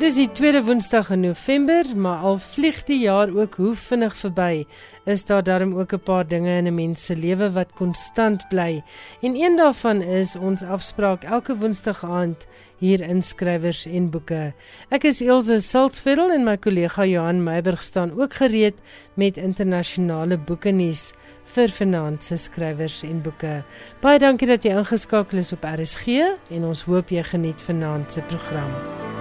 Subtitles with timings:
[0.00, 4.64] Dis die tweede Woensdag in November, maar al vlieg die jaar ook hoe vinnig verby,
[5.04, 8.82] is daar darm ook 'n paar dinge in 'n mens se lewe wat konstant bly.
[9.20, 12.46] En een daarvan is ons afspraak elke Woensdag aand
[12.78, 14.54] hier in skrywers en boeke.
[14.88, 18.80] Ek is Elsje Saltzveld en my kollega Johan Meiburg staan ook gereed
[19.14, 21.12] met internasionale boeke nuus
[21.44, 23.64] vir vanaand se skrywers en boeke.
[24.00, 26.06] Baie dankie dat jy ingeskakel is op RSG
[26.50, 29.19] en ons hoop jy geniet vanaand se program.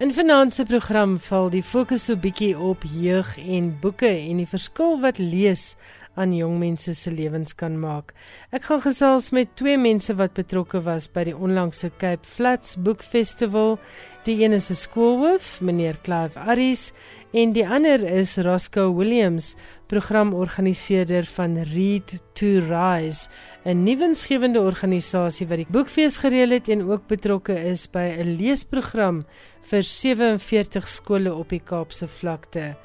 [0.00, 4.48] In vanaand se program val die fokus so bietjie op jeug en boeke en die
[4.48, 5.74] verskil wat lees
[6.16, 8.14] aan jong mense se lewens kan maak.
[8.48, 13.04] Ek gaan gesels met twee mense wat betrokke was by die onlangse Cape Flats Book
[13.04, 13.76] Festival.
[14.24, 16.92] Die een is 'n skoolhoof, meneer Clive Aris,
[17.32, 19.54] en die ander is Roscoe Williams,
[19.86, 23.28] programorganiseerder van Read to Rise,
[23.64, 29.24] 'n nuwensgewende organisasie wat die boekfees gereël het en ook betrokke is by 'n leesprogram
[29.62, 32.76] vir 47 skole op die Kaapse vlakte.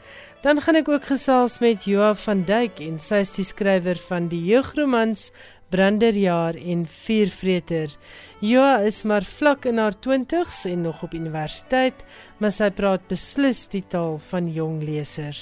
[0.41, 4.27] Dan gaan ek ook gesels met Joa van Duyk en sy is die skrywer van
[4.27, 5.31] die jeugromans
[5.75, 7.91] Branderjaar en Vuurvreter.
[8.39, 12.05] Joa is maar vlak in haar 20s en nog op universiteit,
[12.39, 15.41] maar sy praat beslis die taal van jong lesers.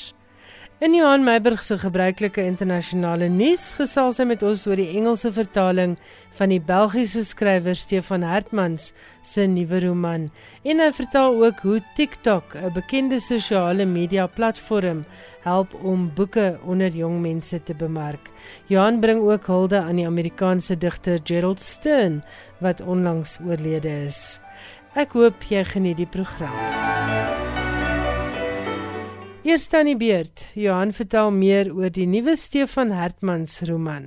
[0.83, 5.94] In Johan Meiburg se gebruikelike internasionale nuus gesels hy met ons oor die Engelse vertaling
[6.35, 8.89] van die Belgiese skrywer Stefan Hertmans
[9.23, 10.25] se nuwe roman
[10.67, 15.05] en hy vertel ook hoe TikTok, 'n bekende sosiale media platform,
[15.47, 18.27] help om boeke onder jong mense te bemark.
[18.67, 22.23] Johan bring ook hulde aan die Amerikaanse digter Gerald Stern
[22.59, 24.39] wat onlangs oorlede is.
[24.95, 26.59] Ek hoop jy geniet die program.
[29.43, 30.51] Eerst aan die beurt.
[30.55, 34.05] Johan vertel meer oor die nuwe Stefan Hertmans roman.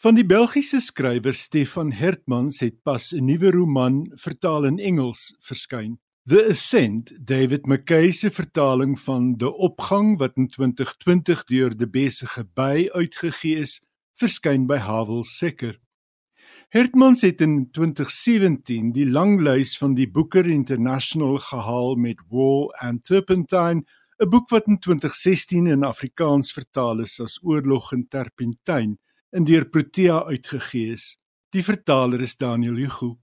[0.00, 5.98] Van die Belgiese skrywer Stefan Hertmans het pas 'n nuwe roman vertaal in Engels verskyn.
[6.24, 12.48] The Ascent, David McKay se vertaling van De Opgang wat in 2020 deur De Besige
[12.54, 15.78] By uitgegee is, verskyn by Havel Seker.
[16.68, 23.84] Hertmans het in 2017 die langlys van die Booker International gehaal met War and Turpentine
[24.20, 28.98] 'n boek wat in 2016 in Afrikaans vertaal is as Oorlog in Terpentyn
[29.32, 31.16] in deur Protea uitgegee is.
[31.56, 33.14] Die vertaler is Daniel Hugo.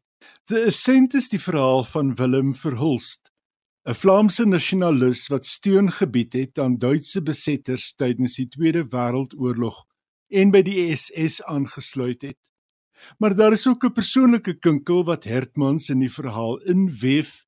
[0.50, 3.30] The Ascent is die verhaal van Willem Verhulst,
[3.86, 9.86] 'n Vlaamse nasionalis wat steun gebied het aan Duitse besetters tydens die Tweede Wêreldoorlog
[10.34, 12.42] en by die SS aangesluit het.
[13.22, 17.46] Maar daar is ook 'n persoonlike kinkel wat Hertmans in die verhaal inweef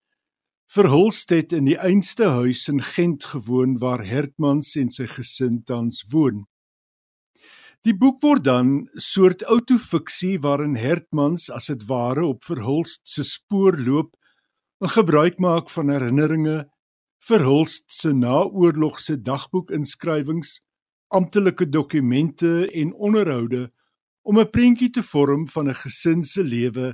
[0.69, 6.03] Verhulst het in die einste huis in Gent gewoon waar Hertmans en sy gesin tans
[6.13, 6.43] woon.
[7.81, 13.79] Die boek word dan soort autofiksie waarin Hertmans as dit ware op Verhulst se spoor
[13.81, 14.13] loop
[14.85, 16.67] en gebruik maak van herinneringe,
[17.17, 20.59] Verhulst se naoorlogse dagboekinskrywings,
[21.09, 23.71] amptelike dokumente en onderhoude
[24.21, 26.93] om 'n prentjie te vorm van 'n gesin se lewe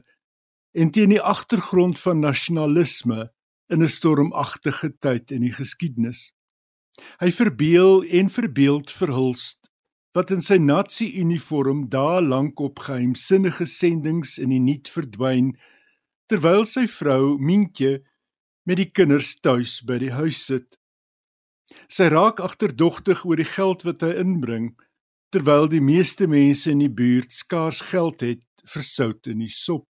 [0.71, 3.34] en teen die agtergrond van nasionalisme
[3.69, 6.33] in 'n stormagtige tyd in die geskiedenis.
[7.19, 9.71] Hy verbeel en verbeeld verhulst
[10.15, 15.51] wat in sy nasie-uniform daar lank op geheimsinnige sendinge in die niet verdwyn
[16.31, 17.99] terwyl sy vrou Mientjie
[18.65, 20.79] met die kinders tuis by die huis sit.
[21.91, 24.71] Sy raak agterdogtig oor die geld wat hy inbring
[25.35, 29.85] terwyl die meeste mense in die buurt skaars geld het vir sout in die sop.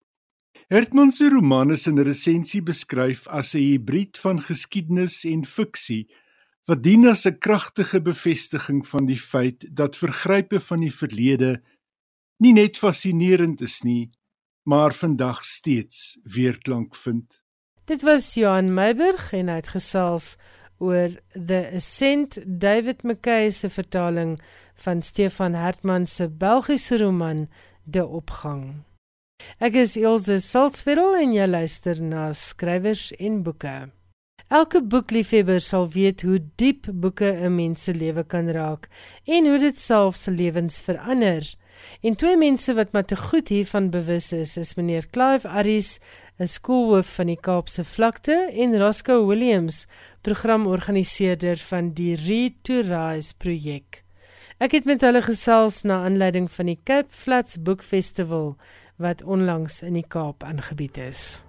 [0.72, 6.04] Hertman se roman is in 'n resensie beskryf as 'n hibrid van geskiedenis en fiksie
[6.68, 11.62] wat dien as 'n kragtige bevestiging van die feit dat vergrype van die verlede
[12.38, 14.10] nie net fascinerend is nie,
[14.62, 17.42] maar vandag steeds weerklank vind.
[17.84, 20.36] Dit was Johan Meiburg en hy het gesels
[20.78, 21.10] oor
[21.48, 24.40] The Ascent David McKay se vertaling
[24.74, 27.48] van Stefan Hertman se Belgiese roman
[27.84, 28.90] De Opgang.
[29.58, 33.92] Ek is Elsje Salzwetel en jy luister na skrywers en boeke.
[34.52, 38.88] Elke boekliefhebber sal weet hoe diep boeke 'n mens se lewe kan raak
[39.24, 41.44] en hoe dit selfs lewens verander.
[42.00, 45.98] En twee mense wat maar te goed hiervan bewus is, is meneer Clive Aris,
[46.38, 49.86] 'n skoolhoof van die Kaapse vlakte en Roscoe Williams,
[50.20, 54.04] programorganiseerder van die Read to Rise projek.
[54.58, 58.56] Ek het met hulle gesels na aanleiding van die Cape Flats Book Festival
[59.02, 61.42] wat onlangs in die Kaap aangebied is.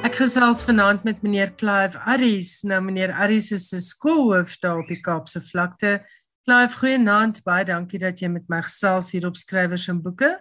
[0.00, 2.62] Ek gesels vanaand met meneer Clive Aries.
[2.66, 6.00] Nou meneer Aries is 'n skoolhoof daar op die Kaapse vlakte.
[6.44, 7.42] Clive, goeienaand.
[7.44, 10.40] Baie dankie dat jy met my gesels hier op Skrywers en Boeke.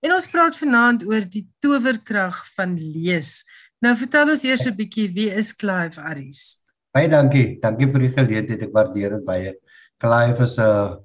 [0.00, 3.44] En ons praat vanaand oor die towerkrag van lees.
[3.80, 6.67] Nou vertel ons eers 'n bietjie wie is Clive Aries?
[6.94, 7.58] Baie dankie.
[7.60, 8.62] Dankie vir die geleentheid.
[8.64, 9.54] Ek waardeer dit baie.
[10.00, 10.96] Clive is 'n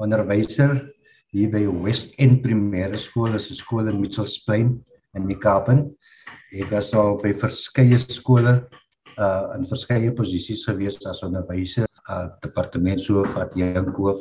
[0.00, 0.72] onderwyser
[1.32, 4.84] hier by West End Primêre Skool, is 'n skool in Mitchells Plain
[5.14, 5.68] in die Kaap.
[5.68, 8.68] Ek was al by verskeie skole
[9.18, 14.20] uh in verskeie posisies gewees as onderwyser, uh departementshoof, adjunkhoof,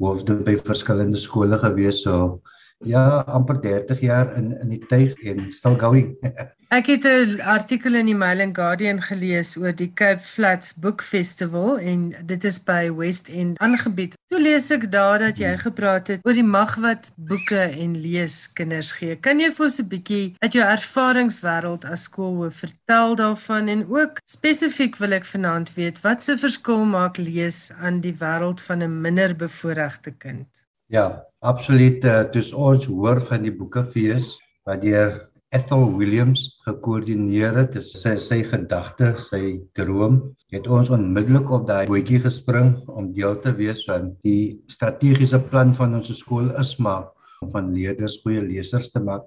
[0.00, 2.02] hoofde by verskillende skole gewees.
[2.02, 2.40] So
[2.84, 6.16] ja, amper 30 jaar in in die tuig en still going.
[6.68, 11.02] Ek het 'n artikel in die Mail and Guardian gelees oor die Cape Flats Book
[11.02, 14.16] Festival en dit is by West End aangebied.
[14.26, 18.52] Toe lees ek daar dat jy gepraat het oor die mag wat boeke en lees
[18.52, 19.14] kinders gee.
[19.16, 24.18] Kan jy vir ons 'n bietjie uit jou ervaringswêreld as skoolhoof vertel daarvan en ook
[24.24, 29.00] spesifiek wil ek vanaand weet wat se verskil maak lees aan die wêreld van 'n
[29.00, 30.65] minder bevoorregte kind?
[30.86, 31.06] Ja,
[31.42, 32.04] absoluut.
[32.34, 34.36] Dis uh, ons hoor van die boekefees
[34.66, 35.16] wat deur
[35.54, 37.72] Ethel Williams gekoördineer het.
[37.74, 40.20] Dit is sy sy gedagte, sy droom.
[40.54, 45.72] Het ons onmiddellik op daai bootjie gespring om deel te wees van die strategiese plan
[45.74, 47.08] van ons skool is maar
[47.52, 49.26] van leerders goeie lesers te maak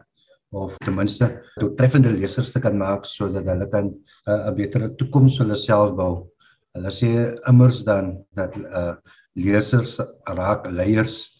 [0.55, 1.27] of ten minste
[1.59, 5.91] doeltreffende lesers te kan maak sodat hulle kan 'n uh, beter toekoms vir hulle self
[5.95, 6.13] bou.
[6.73, 7.11] Hulle sê
[7.51, 8.95] immers dan dat uh,
[9.35, 11.38] lesers raak leiers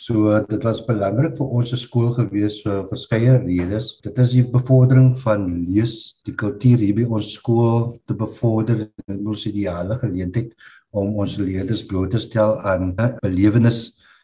[0.00, 3.98] So dit was belangrik vir ons skool gewees vir verskeie redes.
[4.00, 9.18] Dit is die bevordering van lees, die kultuur hier by ons skool te bevorder en
[9.28, 10.54] ons ideale geleentheid
[10.96, 13.82] om ons leerders bloot te stel aan belewenis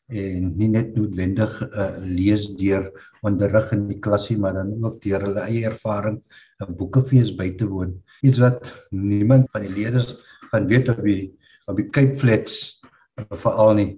[0.09, 2.89] en nie net noodwendig uh, lees deur
[3.27, 6.23] onderrig in die klasie maar dan ook deur hulle eie ervaring
[6.63, 7.93] 'n boekefees by te woon.
[8.25, 10.17] Iets wat niemand van die leerders
[10.49, 11.35] gaan weet op die
[11.69, 12.81] op die Cape Flats
[13.29, 13.91] veral nie.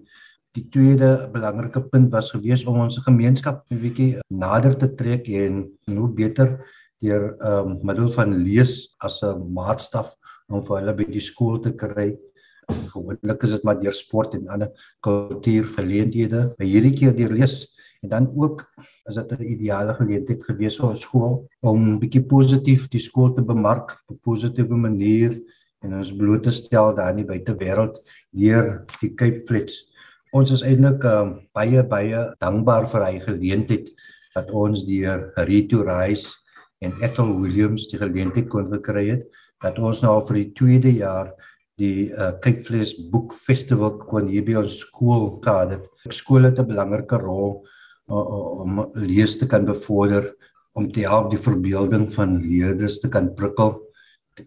[0.58, 5.60] Die tweede belangrike punt was gewees om ons gemeenskap 'n bietjie nader te trek en
[5.86, 6.48] hoe beter
[7.04, 10.08] deur ehm um, middel van lees as 'n maatstaf
[10.48, 12.08] om vir hulle by die skool te kry.
[12.90, 14.70] Gewoonlik is dit maar deur sport en ander
[15.06, 16.40] kultuurverleenthede.
[16.58, 17.54] By hierdie keer deur lees
[18.02, 18.66] en dan ook
[19.08, 23.42] is dit 'n ideale geleentheid gewees vir ons skool om bietjie positief die skool te
[23.42, 25.38] bemark op 'n positiewe manier
[25.84, 28.02] en ons bloot te stel daar in die buitewêreld
[28.32, 29.86] deur die Cape Flats
[30.36, 33.86] Ons is eintlik um, baie baie dankbaar vir hy geleentheid
[34.34, 36.34] dat ons deur Rito Rice
[36.84, 39.24] en Ethel Williams die geleentheid kon gekry het
[39.64, 41.32] dat ons nou vir die tweede jaar
[41.80, 45.88] die uh, Cape Flats Book Festival kon hier by ons skool gehad het.
[46.12, 47.64] Skool het 'n belangrike rol
[48.10, 50.28] uh, om lees te kan bevorder
[50.76, 53.78] om te help die verbeelding van leerders te kan prikkel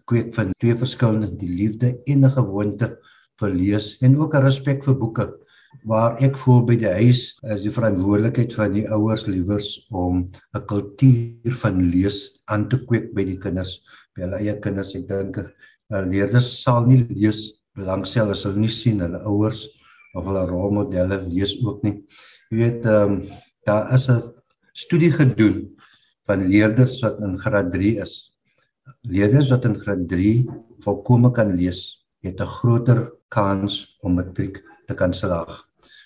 [0.06, 2.98] kweek van twee verskillende die liefde en 'n gewoonte
[3.40, 5.41] vir lees en ook 'n respek vir boeke
[5.88, 7.22] waar ek voel by die huis
[7.54, 13.12] is die verantwoordelikheid van die ouers liewers om 'n kultuur van lees aan te kweek
[13.14, 13.82] by die kinders,
[14.14, 14.94] by hulle eie kinders.
[14.94, 19.66] Ek dink uh, leerders sal nie lees belangstel as hulle nie sien hulle ouers
[20.14, 22.02] of hulle rolmodelle lees ook nie.
[22.50, 23.22] Jy weet, ehm um,
[23.66, 24.20] daar is 'n
[24.74, 25.76] studie gedoen
[26.26, 28.32] van leerders wat in graad 3 is.
[29.02, 30.46] Leerders wat in graad 3
[30.84, 35.62] volkome kan lees, het 'n groter kans om matriek te kan slaag.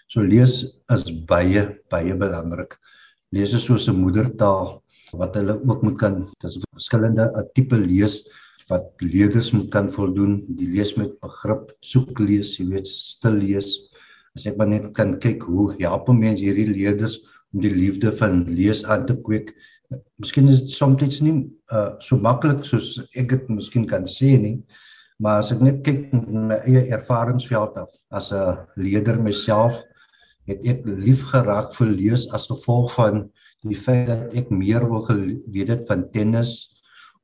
[0.08, 0.64] So lees
[0.94, 2.76] is baie baie belangrik.
[3.34, 6.16] Lees is soos 'n moedertaal wat hulle ook moet kan.
[6.42, 8.26] Dis verskillende tipe lees
[8.70, 10.44] wat leerders moet kan voldoen.
[10.58, 13.90] Die lees met begrip, soek lees, jy weet, stil lees.
[14.36, 17.20] As ek maar net kan kyk hoe help mense hierdie leerders
[17.54, 19.54] om die liefde van lees aan te kweek.
[20.20, 24.58] Miskien is dit soms nie uh, so maklik soos ek dit miskien kan sê nie.
[25.16, 29.82] Maar as ek net kyk na eie ervaringsveld af as 'n leier myself,
[30.46, 33.30] het ek lief geraak vir lees as gevolg van
[33.66, 36.76] die feit dat ek meer wil geweet het van tennis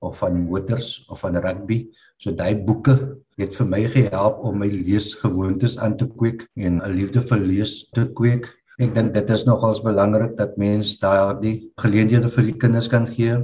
[0.03, 1.87] of van motors of van rugby.
[2.19, 2.97] So daai boeke
[3.39, 7.89] het vir my gehelp om my leesgewoontes aan te kweek en 'n liefde vir lees
[7.95, 8.49] te kweek.
[8.81, 13.39] Ek dink dit is nogals belangrik dat mens daardie geleenthede vir die kinders kan gee.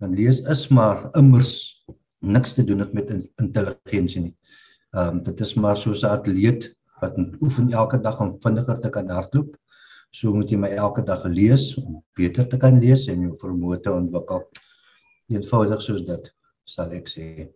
[0.00, 1.79] Want lees is maar immers
[2.20, 4.36] niks te doen met intelligensie nie.
[4.90, 8.90] Ehm um, dit is maar soos 'n atleet wat oefen elke dag om vinniger te
[8.90, 9.56] kan hardloop.
[10.10, 13.80] So moet jy my elke dag lees om beter te kan lees en jou vermoë
[13.80, 14.42] te ontwikkel.
[15.30, 16.34] Eenvoudig soos dit,
[16.64, 17.50] sal ek sê.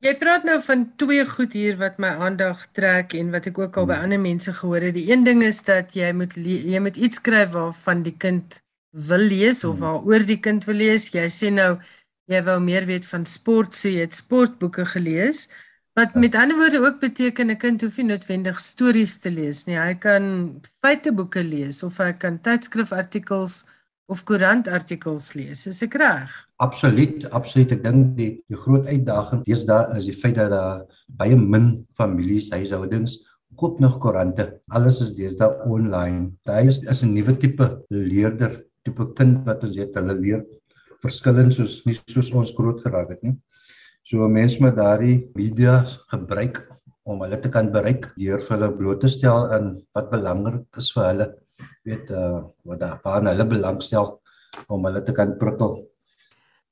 [0.00, 3.76] Jy praat nou van twee goed hier wat my aandag trek en wat ek ook
[3.76, 4.06] al by hmm.
[4.08, 4.94] ander mense gehoor het.
[4.96, 8.62] Die een ding is dat jy moet jy moet iets skryf waarvan die kind
[8.96, 9.84] wil lees of hmm.
[9.84, 11.10] waaroor die kind wil lees.
[11.12, 11.74] Jy sê nou
[12.30, 15.48] jy wou meer weet van sport, so jy het sportboeke gelees.
[15.98, 19.76] Wat met ander woorde ook beteken 'n kind hoef nie noodwendig stories te lees nie.
[19.76, 23.66] Hy kan feiteboeke lees of hy kan tydskrifartikels
[24.06, 25.66] of koerantartikels lees.
[25.66, 26.30] Is ek reg?
[26.56, 27.72] Absoluut, absoluut.
[27.72, 32.50] Ek dink die die groot uitdaging deesdae is die feit dat daar baie min families,
[32.50, 33.18] huishoudings
[33.56, 34.60] koop nog koerante.
[34.68, 36.32] Alles is deesdae online.
[36.46, 39.94] Daai is, is 'n nuwe tipe leerder, tipe kind wat ons het.
[39.94, 40.44] Hulle leer
[41.04, 43.36] verskillend soos nie soos ons groot geraak het nie.
[44.02, 46.62] So mense met daardie media gebruik
[47.04, 51.06] om hulle te kan bereik deur hulle bloot te stel in wat belangrik is vir
[51.10, 51.28] hulle.
[51.84, 54.18] Weet uh wat daar aan hulle belangstel
[54.68, 55.80] om hulle te kan prikkel.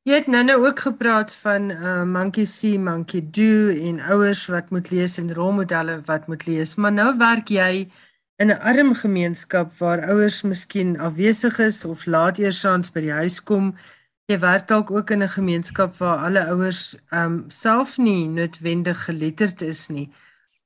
[0.08, 4.70] Jy het nou nou ook gepraat van uh monkey see monkey do en ouers wat
[4.70, 6.76] moet lees en rolmodelle wat moet lees.
[6.76, 7.88] Maar nou werk jy
[8.38, 13.12] in 'n arm gemeenskap waar ouers miskien afwesig is of laat eers aans by die
[13.12, 13.74] huis kom
[14.28, 19.04] Jy werk dalk ook in 'n gemeenskap waar alle ouers ehm um, self nie noodwendig
[19.04, 20.10] geletterd is nie.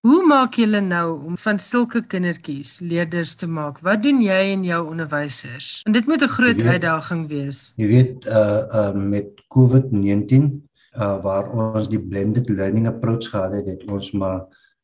[0.00, 3.78] Hoe maak julle nou om van sulke kindertjies leerders te maak?
[3.78, 5.82] Wat doen jy en jou onderwysers?
[5.86, 7.72] En dit moet 'n groot weet, uitdaging wees.
[7.76, 10.66] Jy weet uh uh met COVID-19
[10.98, 14.40] uh waar ons die blended learning approach gehad het, het ons maar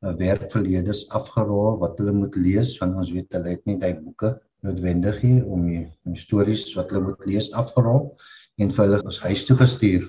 [0.07, 3.79] uh, werk vir leerders afgerol wat hulle moet lees want ons weet hulle het nie
[3.79, 9.17] daai boeke noodwendig hier om die stories wat hulle moet lees afgerol en vir hulle
[9.23, 10.09] huis toe gestuur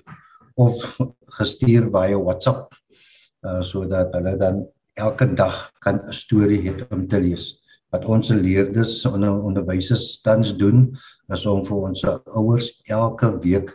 [0.58, 0.82] of
[1.38, 2.74] gestuur via WhatsApp
[3.46, 4.66] uh sodat hulle dan
[5.00, 7.62] elke dag kan 'n storie hê om te lees.
[7.92, 10.98] Wat ons leerders en onder, onderwysers tans doen
[11.34, 12.04] is om vir ons
[12.36, 13.70] ouers elke week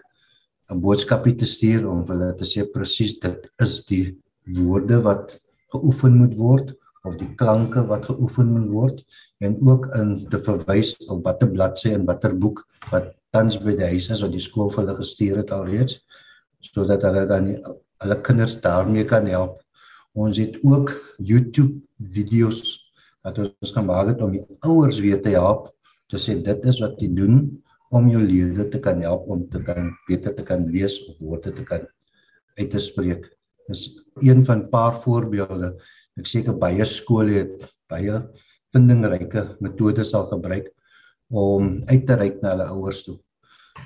[0.71, 4.17] 'n boodskapie te stuur om hulle te sê presies dit is die
[4.59, 5.41] woorde wat
[5.73, 9.05] geoefen moet word of die klanke wat geoefen moet word
[9.45, 13.91] en ook in te verwys op watter bladsy en watter boek wat tans by die
[13.95, 15.99] huis is wat die skool vir hulle gestuur het alreeds
[16.65, 17.51] sodat hulle dan
[18.03, 19.61] hulle kinders daarmee kan help.
[20.15, 21.83] Ons het ook YouTube
[22.15, 22.63] video's
[23.25, 25.71] wat ons kan maak om die ouers weer te help
[26.13, 27.39] te sê dit is wat jy doen
[27.95, 31.53] om jou leerders te kan help om te kan beter te kan lees of woorde
[31.55, 31.85] te kan
[32.59, 33.27] uit te spreek.
[33.69, 35.77] Dis een van 'n paar voorbeelde.
[36.17, 38.23] Ek seker baie skole het baie
[38.75, 40.74] vindingryke metodes al gebruik
[41.31, 43.19] om uit te reik na hulle ouers toe.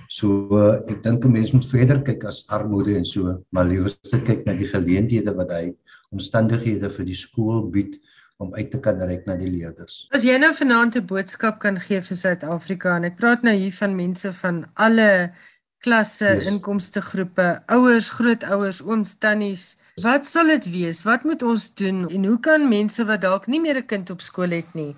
[0.09, 0.49] So
[0.88, 4.45] ek dink 'n mens moet verder kyk as armoede en so, maar liewer se kyk
[4.47, 5.75] na die geleenthede wat hy
[6.12, 7.99] omstandighede vir die skool bied
[8.38, 10.07] om uit te kan reik na die leerders.
[10.14, 13.73] As jy nou vanaand 'n boodskap kan gee vir Suid-Afrika en ek praat nou hier
[13.73, 15.33] van mense van alle
[15.80, 16.47] klasse, yes.
[16.47, 21.02] inkomste groepe, ouers, grootouers, ooms, tannies, wat sal dit wees?
[21.07, 24.21] Wat moet ons doen en hoe kan mense wat dalk nie meer 'n kind op
[24.21, 24.95] skool het nie,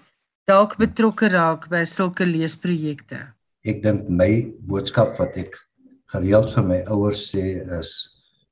[0.46, 3.34] dalk betrokke raak by sulke leesprojekte?
[3.64, 4.30] ek dink my
[4.64, 5.58] boodskap wat ek
[6.14, 7.90] gereeld vir my ouers sê is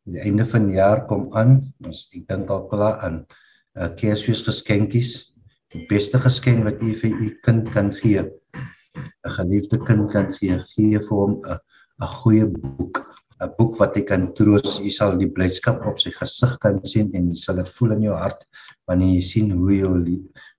[0.09, 4.45] die einde van die jaar kom aan ons ek dink al klaar aan uh, Kersfees
[4.45, 5.15] geskenkies
[5.73, 10.61] die beste geskenk wat jy vir u kind kan gee 'n geliefde kind kan gee
[10.75, 13.01] gee vir hom 'n 'n goeie boek
[13.41, 17.09] 'n boek wat hy kan troos jy sal die blydskap op sy gesig kan sien
[17.15, 18.45] en jy sal dit voel in jou hart
[18.87, 19.93] wanneer jy sien hoe jou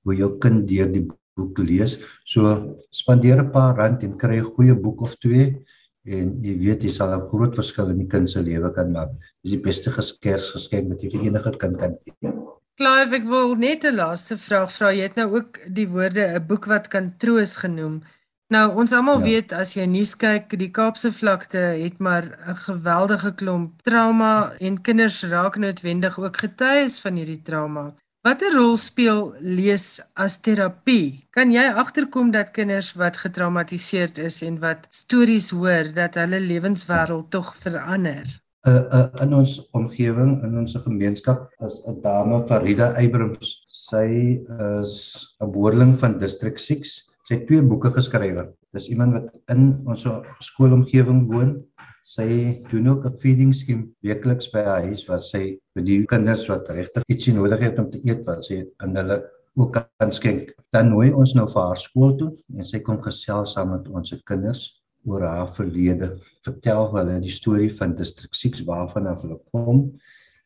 [0.04, 1.06] hoe jou kind deur die
[1.40, 1.98] boek lees.
[2.26, 5.64] So spandeer 'n paar rand en kry 'n goeie boek of twee
[6.06, 9.12] en jy weet jy sal 'n groot verskil in die kind se lewe kan maak.
[9.44, 12.34] Dis die beste geskenk wat jy vir enige kind kan gee.
[12.80, 14.92] Klaar, ek wil net 'n laaste vraag vra.
[14.92, 18.02] Jy het nou ook die woorde 'n boek wat kan troos genoem.
[18.50, 19.26] Nou ons almal ja.
[19.26, 24.82] weet as jy nuus kyk, die Kaapse vlakte het maar 'n geweldige klomp trauma en
[24.82, 27.94] kinders raak noodwendig ook getuies van hierdie trauma.
[28.20, 31.22] Watter rol speel lees as terapie?
[31.32, 37.30] Kan jy agterkom dat kinders wat getraumatiseerd is en wat stories hoor dat hulle lewenswêreld
[37.32, 38.28] tog verander?
[38.68, 43.64] Uh, uh in ons omgewing, in ons gemeenskap is 'n dame Farida Eybrums.
[43.72, 44.44] Sy
[44.84, 44.96] is
[45.40, 47.08] 'n boerling van District 6.
[47.24, 48.52] Sy het twee boeke geskryf.
[48.76, 50.04] Dis iemand wat in ons
[50.44, 51.56] skoolomgewing woon
[52.04, 56.46] sy doen ook 'n feeding skema weekliks by haar huis waar sy vir die kinders
[56.52, 59.22] wat regtig ietsie nodig het om te eet wat sy aan hulle
[59.60, 60.52] ook kan skenk.
[60.74, 64.12] Dan nooi ons nou vir haar skool toe en sy kom gesels saam met ons
[64.12, 64.66] se kinders
[65.08, 66.14] oor haar verlede.
[66.46, 69.86] Vertel hulle die storie van District 6 waarvan hulle kom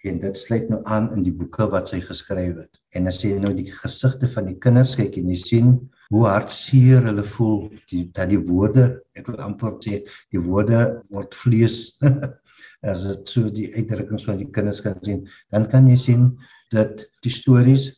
[0.03, 2.79] en dit sluit nou aan in die boeke wat sy geskryf het.
[2.93, 5.73] En as jy nou die gesigte van die kinders kyk en jy sien
[6.13, 7.57] hoe hartseer hulle voel
[7.89, 10.01] die dat die woorde ek wil amper sê
[10.33, 10.81] die woorde
[11.13, 11.95] word vlees
[12.81, 16.29] as dit so die uitdrukkings van die kinders kan sien dan kan jy sien
[16.71, 17.91] dat die stories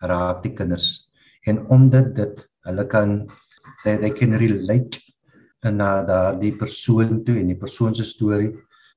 [0.00, 1.10] raak die kinders
[1.46, 3.22] en omdat dit hulle kan
[3.84, 5.00] they, they can relate
[5.68, 8.52] na daardie persoon toe en die persoon se storie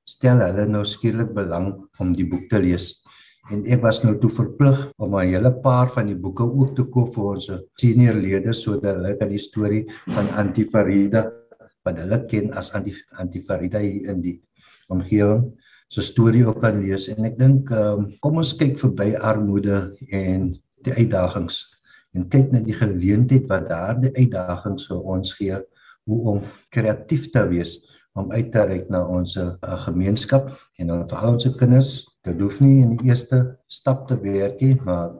[0.08, 2.90] stel hulle nou skielik belang om die boek te lees.
[3.52, 6.84] En ek was nou toe verplig om 'n hele paar van die boeke ook te
[6.84, 7.50] koop vir ons
[7.80, 11.30] senior lede sodat hulle kan die storie van Antifarida
[11.84, 14.40] wat hulle ken as Antifarida in die
[14.92, 15.46] omgewing
[15.88, 17.08] se storie ook kan lees.
[17.12, 20.52] En ek dink um, kom ons kyk verby armoede en
[20.84, 21.60] die uitdagings
[22.14, 25.58] en kyk na die geleentheid wat daardie uitdagings vir ons gee
[26.08, 26.40] hoe om
[26.74, 27.78] kreatief te wees
[28.14, 29.56] om uit te reik na ons uh,
[29.88, 31.94] gemeenskap en dan vir al ons kinders.
[32.24, 35.16] Dit hoef nie in die eerste stap te werk nie maar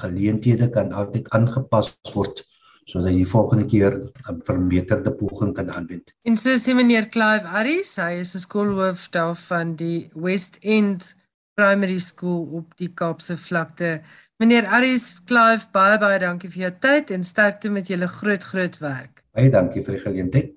[0.00, 2.42] geleenthede kan altyd aangepas word
[2.84, 3.92] sodat jy volgende keer
[4.30, 6.12] 'n verbeterde poging kan aanwend.
[6.22, 11.16] En so sê meneer Clive Aris, hy is 'n skoolhoof daar van die West End
[11.54, 14.00] Primary School op die Kaapse vlakte.
[14.36, 18.78] Meneer Aris Clive, baie baie dankie vir jou tyd en sterkte met julle groot groot
[18.78, 19.22] werk.
[19.32, 20.54] Baie dankie vir die geleentheid.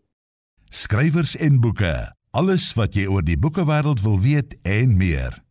[0.70, 2.12] Skrywers en boeke.
[2.32, 5.47] Alles wat jy oor die boekewêreld wil weet en meer.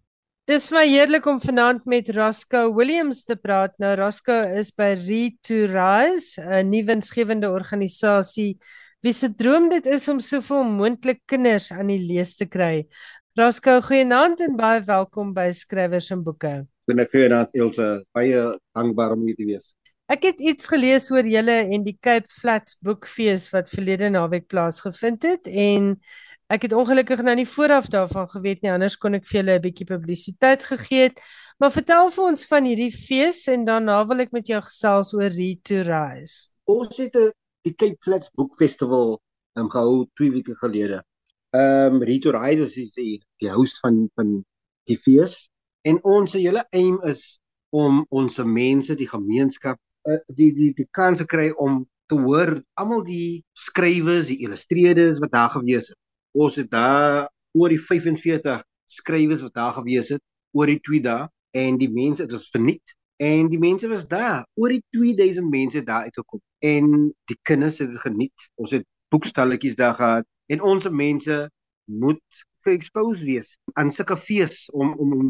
[0.46, 3.72] Dis my heerlik om vanaand met Roscoe Williams te praat.
[3.82, 8.54] Nou Roscoe is by Read to Rise, 'n nuwe winsgewende organisasie
[9.02, 12.86] wie se droom dit is om soveel moontlik kinders aan die lees te kry.
[13.34, 16.64] Roscoe, goeienaand en baie welkom by Skrywers en Boeke.
[16.86, 19.74] Goeienaand Elsə, baie dankbaar om hier te wees.
[20.06, 25.26] Ek het iets gelees oor julle en die Cape Flats Boekfees wat verlede naweek plaasgevind
[25.26, 25.96] het en
[26.46, 29.62] Ek het ongelukkig nou nie vooraf daarvan geweet nie, anders kon ek vir julle 'n
[29.64, 31.18] bietjie publisiteit gegee het.
[31.58, 35.32] Maar vertel vir ons van hierdie fees en daarna wil ek met jou gesels oor
[35.34, 36.52] Read to Rise.
[36.70, 37.32] Ons het 'n
[37.64, 39.18] die Cape Flats Book Festival
[39.58, 41.02] um, gehou 2 weke gelede.
[41.50, 44.44] Ehm um, Read to Rise is die die host van van
[44.86, 45.50] die fees
[45.82, 51.18] en ons hele aim is om ons mense, die gemeenskap, uh, die die die kans
[51.18, 55.98] te kry om te hoor almal die skrywers, die illustreerders wat daar gewees het
[56.36, 60.22] ons het daar oor die 45 skrywers wat daar gewees het
[60.56, 64.44] oor die 2 dae en die mense het ons verniet en die mense was daar.
[64.60, 66.90] Oor die 2000 mense daar uitgekom en
[67.30, 68.48] die kinders het dit geniet.
[68.60, 71.38] Ons het boekstalletjies daar gehad en ons mense
[71.84, 75.26] moet geexpose wees aan sulke fees om om om,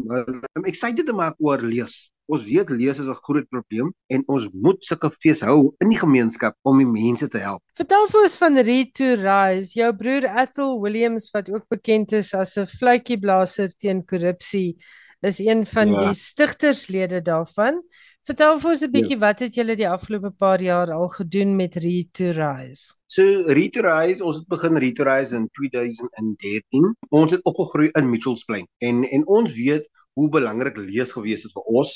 [0.57, 4.47] om excited te maak oor lees Ons weet lees is 'n groot probleem en ons
[4.51, 7.61] moet sulke fees hou in die gemeenskap om die mense te help.
[7.79, 12.33] Vertel vir ons van Read to Rise, jou broer Ethel Williams wat ook bekend is
[12.33, 14.75] as 'n fluitjieblaser teen korrupsie,
[15.21, 16.05] is een van ja.
[16.05, 17.81] die stigterslede daarvan.
[18.27, 19.23] Vertel vir ons 'n bietjie ja.
[19.23, 22.93] wat het julle die afgelope paar jaar al gedoen met Read to Rise?
[23.07, 26.95] So Read to Rise, ons het begin Read to Rise in 2013.
[27.09, 29.87] Ons het opgegroei in Mitchells Plain en en ons weet
[30.17, 31.93] hoe belangrik lees gewees het vir ons.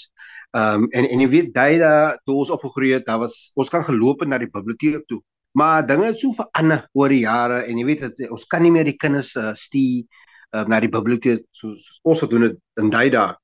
[0.55, 3.71] Ehm um, en en jy weet daai daar toe ons opgegroei het, daar was ons
[3.73, 5.21] kan geloop na die biblioteek toe.
[5.57, 8.71] Maar dinge het so verander oor die jare en jy weet dat ons kan nie
[8.71, 10.05] meer die kinders uh, stuur
[10.55, 13.35] uh, na die biblioteek soos ons gedoen het in daai dae.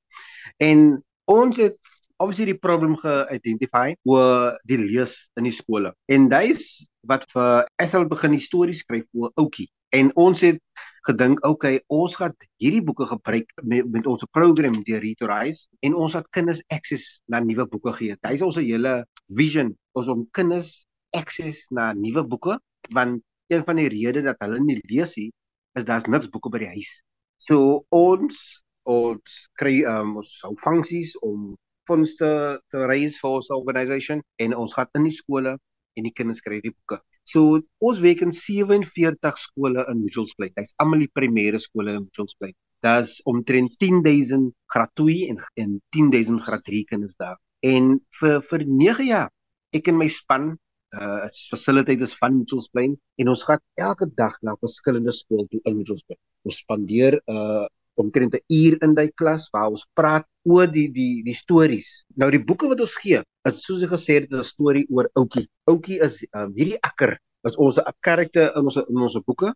[0.63, 0.87] En
[1.27, 1.75] ons het
[2.17, 5.93] obviously die probleem ge-identify oor die lees in die skole.
[6.09, 6.63] En dis
[7.07, 9.69] wat vir Ethel begin die stories skryf oor Oukie.
[9.95, 10.59] En ons het
[11.07, 16.15] gedink, okay, ons gaan hierdie boeke gebruik met, met ons program deur Retorize en ons
[16.17, 18.17] het kinders access na nuwe boeke gee.
[18.23, 22.57] Dis ons hele vision, ons om kinders access na nuwe boeke
[22.95, 25.29] want een van die redes dat hulle nie lees nie
[25.77, 26.89] is daar's niks boeke by die huis.
[27.37, 31.53] So ons ons kry um, ons hou funksies om
[31.87, 32.29] fondse
[32.71, 35.55] te raise vir ons organisation en ons gaan in die skole
[35.97, 37.01] en die kinders kry die boeke.
[37.27, 40.53] So ons werk in 47 skole in Mitchells Plain.
[40.55, 42.55] Dis almal die primêre skole in Mitchells Plain.
[42.85, 47.35] Daar's omtrent 10000 graad 2 en en 10000 graad 3 kinders daar.
[47.65, 49.31] En vir vir 9 jaar
[49.75, 50.53] ek en my span
[50.95, 55.59] uh it's facilitators van Mitchells Plain en ons gaan elke dag na verskillende skole toe
[55.65, 56.21] in Mitchells Plain.
[56.47, 57.65] Ons spandeer uh
[58.01, 62.05] omtrent 'n uur in daai klas waar ons praat oor die die die stories.
[62.15, 65.47] Nou die boeke wat ons gee, is soos ek gesê het, 'n storie oor Oukie.
[65.71, 69.53] Oukie is um, hierdie akker is ons 'n karakter in ons in ons boeke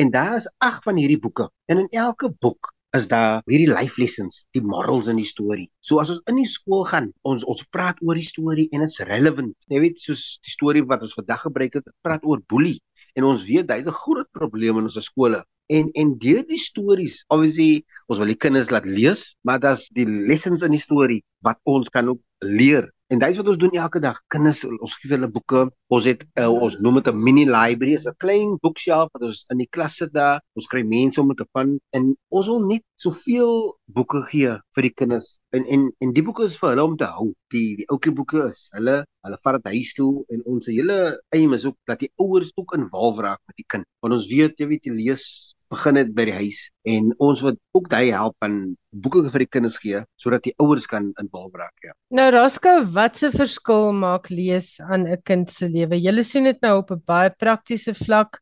[0.00, 1.48] en daar is ag van hierdie boeke.
[1.68, 5.68] En in elke boek is daar hierdie life lessons, die morals in die storie.
[5.80, 9.02] So as ons in die skool gaan, ons ons praat oor die storie en dit's
[9.08, 9.54] relevant.
[9.68, 12.78] Jy weet soos die storie wat ons vandag gebruik het, praat oor boelie
[13.18, 15.42] en ons weet hy's 'n groot probleem in ons skole.
[15.72, 20.06] En en deur die stories obviously ons wil die kinders laat lees maar daar's die
[20.06, 24.00] lessons in die storie wat ons kan ook leer en dis wat ons doen elke
[24.02, 24.16] dag.
[24.32, 25.60] Kinders ons gee hulle boeke.
[25.94, 27.94] Ons het uh, ons noem dit 'n mini library.
[27.94, 30.42] 'n klein bookshelf wat ons in die klas sit daar.
[30.58, 34.94] Ons kry mense om te van en ons wil net soveel boeke gee vir die
[35.00, 35.38] kinders.
[35.54, 37.32] En en en die boeke is vir hulle om te hou.
[37.54, 40.98] Die die ouetjie boeke is hulle hulle vat dit huis toe en ons hele
[41.36, 43.86] aim is ook dat die ouers ook involve raak met die kind.
[44.02, 47.56] Want ons weet jy weet jy lees begin dit by die huis en ons wil
[47.76, 51.88] ook daai help aan boeke vir die kinders gee sodat die ouers kan involve raak
[51.88, 51.94] ja.
[52.14, 56.00] Nou Rasco, wat se verskil maak lees aan 'n kind se lewe?
[56.00, 58.40] Julle sien dit nou op 'n baie praktiese vlak.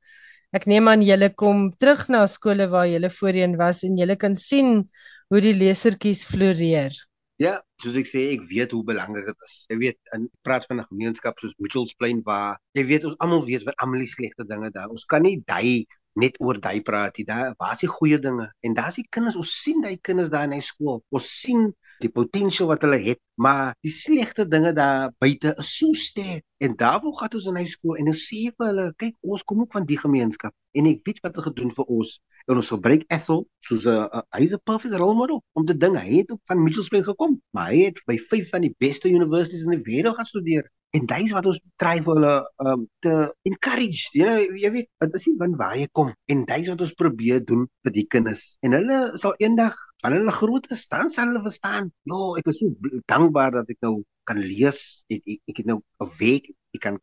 [0.53, 4.37] Ek neem aan julle kom terug na skole waar julle voorheen was en julle kan
[4.37, 4.85] sien
[5.29, 6.93] hoe die lesertjies floreer.
[7.41, 9.55] Ja, soos ek sê, ek weet hoe belangrik dit is.
[9.71, 13.45] Jy weet, in praat van 'n gemeenskap soos Mitchells Plain waar jy weet ons almal
[13.47, 14.91] weet wat almal die slegte dinge daar.
[14.91, 15.87] Ons kan nie daai
[16.19, 18.49] net oor daai praat jy daar waar is die goeie dinge?
[18.67, 21.01] En daar's die kinders ons sien daai kinders daar in die skool.
[21.11, 21.71] Ons sien
[22.03, 26.45] die potensiaal wat hulle het maar die slegte dinge daar buite is so sterk.
[26.63, 29.63] En daarvoor gaan ons in hy skool en ons sê vir hulle kyk ons kom
[29.65, 32.19] ook van die gemeenskap en ek weet wat hulle gedoen vir ons.
[32.51, 35.97] En ons gebruik Ethel soos 'n hy's 'n perfect role model om te ding.
[35.97, 39.09] Hy het ook van Mitchells Plain gekom maar hy het by vyf van die beste
[39.09, 42.33] universiteite in die wêreld gaan studeer En dit is wat ons try vir hulle
[42.71, 43.13] um te
[43.49, 44.11] encourage.
[44.13, 46.85] Jy know, jy weet, dit is nie van waar jy kom en dit is wat
[46.85, 48.43] ons probeer doen vir die kinders.
[48.67, 51.89] En hulle sal eendag wanneer hulle groot is, dan sal hulle verstaan.
[52.11, 53.95] Jo, ek is so dankbaar dat ek nou
[54.29, 54.83] kan lees.
[55.09, 57.01] Ek ek, ek het nou 'n week ek kan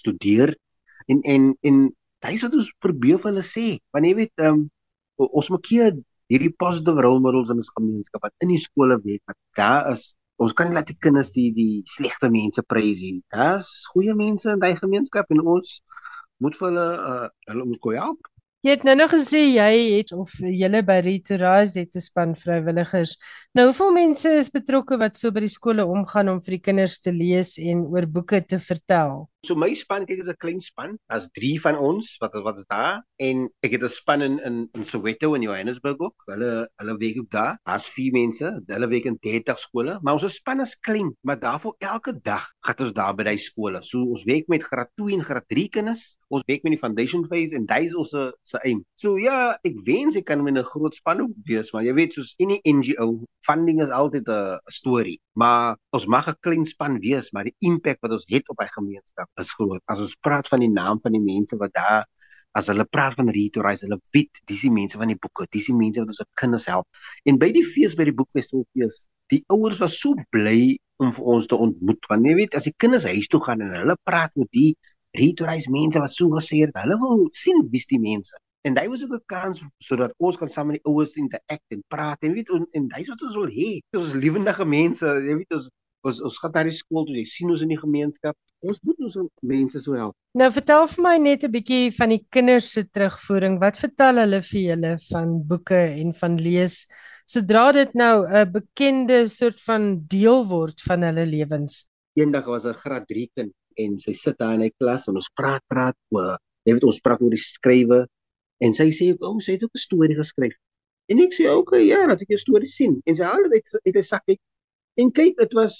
[0.00, 0.54] studeer
[1.08, 3.66] en en en dit is wat ons probeer vir hulle sê.
[3.92, 4.68] Want jy weet, um
[5.16, 5.92] ons moet keer
[6.30, 10.14] hierdie positive role models in ons gemeenskap wat in die skole weet wat daar is
[10.40, 13.20] ons kan nie laat die kinders die die slegte mense prys nie.
[13.34, 15.78] Daar's goeie mense in daai gemeenskap en ons
[16.40, 18.30] moet vir hulle uh, hulle moet kon help.
[18.60, 23.16] Jy het nou nog gesê jy het of julle by Retorise het 'n span vrywilligers.
[23.56, 27.00] Nou hoeveel mense is betrokke wat so by die skole omgaan om vir die kinders
[27.00, 29.30] te lees en oor boeke te vertel?
[29.40, 30.98] So my span kyk is 'n klein span.
[31.08, 34.68] Daar's 3 van ons wat wat is daar en ek het 'n span in in
[34.76, 36.16] in Soweto en Johannesburg ook.
[36.26, 37.56] Hulle hulle werk ook daar.
[37.64, 38.60] Daar's 4 mense.
[38.66, 42.84] Hulle werk in 30 skole, maar ons span is klein, maar daarvoor elke dag gaan
[42.84, 43.80] ons daar by die skole.
[43.82, 46.18] So ons werk met graad 2 en graad 3 kinders.
[46.28, 48.10] Ons werk met die foundation phase en daai is ons
[48.42, 48.84] se aim.
[48.94, 52.12] So ja, ek wens ek kan met 'n groot span ook wees, maar jy weet
[52.12, 55.18] soos die NGO, funding is altyd 'n storie.
[55.32, 58.68] Maar ons mag 'n klein span wees, maar die impak wat ons het op hy
[58.68, 59.82] gemeenskap is groot.
[59.86, 62.04] As ons praat van die naam van die mense wat daar
[62.58, 65.76] as hulle praat van Retorise, hulle weet dis die mense van die boeke, dis die
[65.76, 66.86] mense wat ons kinders help.
[67.28, 71.28] En by die fees by die boekfestival fees, die ouers was so bly om vir
[71.34, 74.34] ons te ontmoet want jy weet as die kinders huis toe gaan en hulle praat
[74.40, 74.72] met die
[75.16, 78.36] Retorise mense wat so gesê het, hulle wil sien wie's die mense.
[78.62, 81.82] En daai was ook 'n kans sodat ons kan saam met die ouers interact en
[81.88, 83.70] praat en weet en, en dis wat ons wil hê.
[83.96, 85.68] Ons lewendige mense, jy weet ons
[86.06, 88.36] ons ons gaan daar die skool toe, jy sien ons in die gemeenskap.
[88.60, 90.14] Ons moet ons mense so help.
[90.36, 93.60] Nou vertel vir my net 'n bietjie van die kinders se terugvoering.
[93.60, 96.86] Wat vertel hulle vir julle van boeke en van lees
[97.26, 101.86] sodra dit nou 'n bekende soort van deel word van hulle lewens?
[102.16, 105.30] Eendag was 'n graad 3 kind en sy sit daar in 'n klas en ons
[105.34, 108.06] praat praat oor jy weet ons praat oor die skrywe
[108.60, 110.56] en sy sê o, oh, sy het ook 'n storie geskryf.
[111.10, 113.00] En ek sê oké, okay, ja, dat ek 'n storie sien.
[113.06, 114.38] En sy haal dit uit 'n sak uit
[115.00, 115.76] En kyk, dit was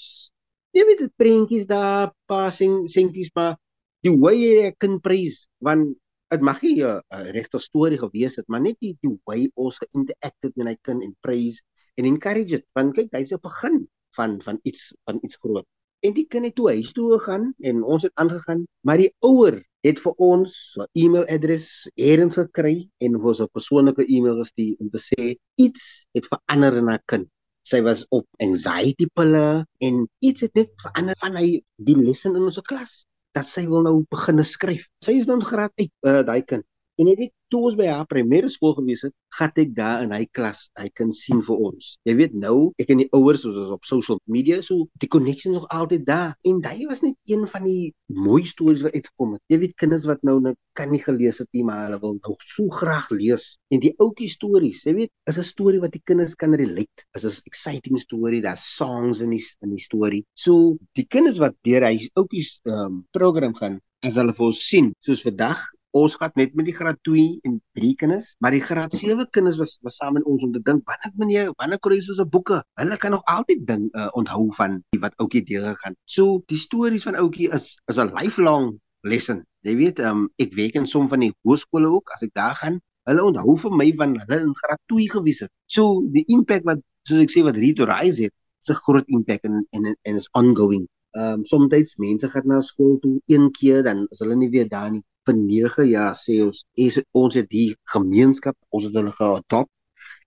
[0.75, 3.57] jy weet dit prentjies daar, passing sentjies maar
[4.05, 5.91] die way jy kan prys want
[6.31, 10.55] dit mag nie 'n regte storie gewees het, maar net die, die way ons geïnteracted
[10.55, 11.59] met hy kind en prys
[11.99, 12.65] en encourage it.
[12.73, 13.83] Want kyk, hy's op begin
[14.17, 15.67] van van iets van iets groot.
[16.01, 19.59] En die kind het toe huis toe gegaan en ons het aangegaan, maar die ouer
[19.85, 24.89] het vir ons 'n e-mailadres eers gekry en vir ons 'n persoonlike e-mail gestuur om
[24.89, 27.29] te sê iets het verander in haar kind
[27.67, 29.45] sy was op anxiety pille
[29.85, 31.47] en iets het net verander van hy
[31.85, 33.03] die lesse in ons klas
[33.37, 34.87] dat sy wil nou begin skryf.
[35.05, 36.65] Sy is nou graad 8, uh, daai kind.
[36.99, 40.13] En jy weet, toe ons by haar primêre skool gewees het, gat ek daar in
[40.15, 41.91] hy klas, hy kan sien vir ons.
[42.07, 45.55] Jy weet nou, ek en die ouers soos ons op social media, so die connection
[45.57, 46.35] nog altyd daar.
[46.47, 49.43] En daai was net een van die mooi stories wat uitgekom het.
[49.51, 52.47] Jy weet kinders wat nou net kan nie gelees het nie, maar hulle wil nog
[52.47, 53.55] so graag lees.
[53.73, 57.07] En die ouetjie stories, jy weet, is 'n storie wat die kinders kan relate.
[57.15, 60.23] Is 'n exciting story, daar's songs in die in die storie.
[60.33, 64.59] So die kinders wat deur hy ouetjies ehm um, program gaan as hulle vir ons
[64.65, 65.61] sien, soos vandag
[65.97, 69.57] ons gaan net met die graad 2 en 3 kinders, maar die graad 7 kinders
[69.59, 72.61] was was saam met ons om te dink, wanneer meneer, wanneer kry ons 'n boeke?
[72.79, 75.95] Hulle kan nog altyd ding uh, onthou van die wat ouetjie deur gegaan.
[76.05, 79.43] So die stories van ouetjie is is 'n lifelong lesson.
[79.61, 82.79] Jy weet, um, ek werk in som van die hoërskole ook as ek daar gaan.
[83.09, 85.51] Hulle onthou vir my van hulle in graad 2 gewees het.
[85.65, 89.07] So die impak wat soos ek sê wat Read to Rise het, is 'n groot
[89.07, 90.87] impak en en en is ongoing.
[91.11, 94.69] Ehm um, soms mense gaan na skool toe een keer dan is hulle nie weer
[94.69, 99.11] daar nie vir 9 jaar sê ons is ons het die gemeenskap, ons het hulle
[99.17, 99.69] geadop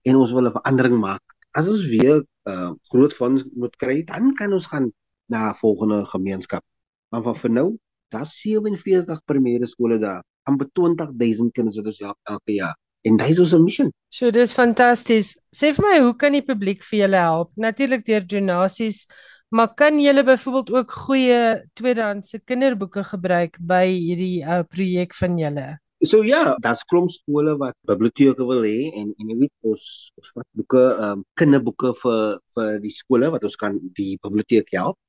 [0.09, 1.23] en ons wil 'n verandering maak.
[1.57, 2.21] As ons weer
[2.51, 4.91] uh, groot fonds moet kry, dan kan ons gaan
[5.27, 6.63] na volgende gemeenskap.
[7.09, 7.67] Maar van vir nou,
[8.13, 12.75] daar's 47 primêre skole daar, amper 20000 kinders wat ons help elke jaar.
[13.05, 13.91] en dis ons mission.
[14.13, 15.35] So dis fantasties.
[15.55, 17.51] Sê vir my, hoe kan die publiek vir julle help?
[17.61, 19.05] Natuurlik deur donasies,
[19.49, 21.41] maar kan julle byvoorbeeld ook goeie
[21.73, 25.67] tweedehandse kinderboeke gebruik by hierdie uh, projek van julle?
[26.03, 29.83] So ja, daar's klomp skole wat biblioteke wil hê en en jy weet ons
[30.19, 32.21] ons vat boeke, ehm um, kinderboeke vir
[32.55, 34.99] vir die skole wat ons kan die biblioteek help.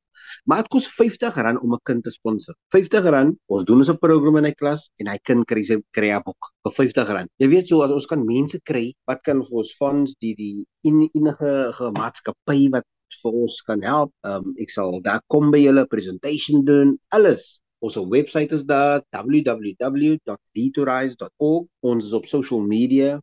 [0.45, 2.55] Maar dit kos R50 om 'n kind te sponsor.
[2.75, 6.11] R50, ons doen ons 'n program in hy klas en hy kind kry sy kry
[6.15, 7.29] 'n boek vir R50.
[7.43, 10.67] Jy weet so as ons kan mense kry wat kan vir ons funds die die
[10.85, 12.87] enige maatskappy wat
[13.23, 14.13] vir ons kan help.
[14.23, 16.99] Um, ek sal daar kom by julle presentation doen.
[17.11, 21.67] Alles Ons webwerf is daar www.retorise.org.
[21.81, 23.21] Ons is op social media uh,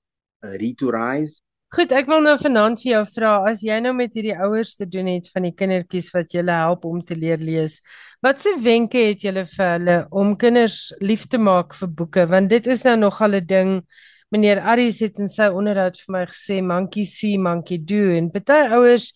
[0.61, 1.41] Retorise.
[1.73, 4.85] Goed, ek wil nou vanaand vir jou vra as jy nou met hierdie ouers te
[4.85, 7.81] doen het van die kindertjies wat jy help om te leer lees.
[8.21, 12.61] Watse wenke het jy vir hulle om kinders lief te maak vir boeke want dit
[12.69, 13.81] is nou nogal 'n ding.
[14.29, 18.69] Meneer Aries het in sy onderhoud vir my gesê monkey see monkey do en baie
[18.69, 19.13] ouers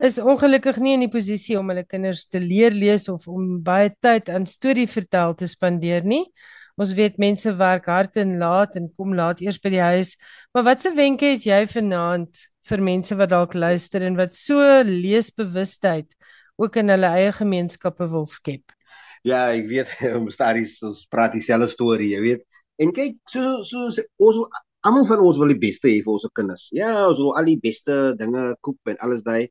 [0.00, 3.90] is ongelukkig nie in die posisie om hulle kinders te leer lees of om baie
[4.00, 6.24] tyd aan storie vertel te spandeer nie.
[6.80, 10.14] Ons weet mense werk hard en laat en kom laat eers by die huis.
[10.54, 14.56] Maar watse wenke het jy vanaand vir mense wat dalk luister en wat so
[14.88, 16.16] leesbewustheid
[16.60, 18.72] ook in hulle eie gemeenskappe wil skep?
[19.28, 22.44] Ja, ek weet ons stories ons praat dieselfde storie, jy weet.
[22.80, 23.88] En kyk, so so
[24.24, 24.40] ons
[24.88, 26.70] almal van ons wil die beste hê vir ons kinders.
[26.72, 29.50] Ja, ons wil al die beste dinge koop en alles daai.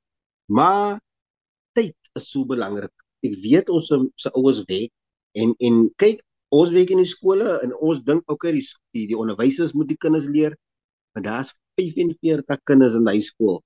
[0.49, 0.97] Maar
[1.77, 2.93] tyd is so belangrik.
[3.25, 4.91] Ek weet ons se ouers weet
[5.37, 6.23] en en kyk
[6.55, 9.99] ons werk in die skole en ons dink okay, die die, die onderwysers moet die
[10.01, 10.55] kinders leer.
[11.13, 13.61] Maar daar's 45 kinders in daai skool.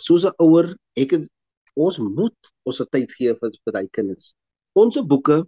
[0.00, 1.28] Soos 'n ouer, ek het
[1.76, 4.32] ons moet ons tyd gee vir vir daai kinders.
[4.72, 5.42] Ons boeke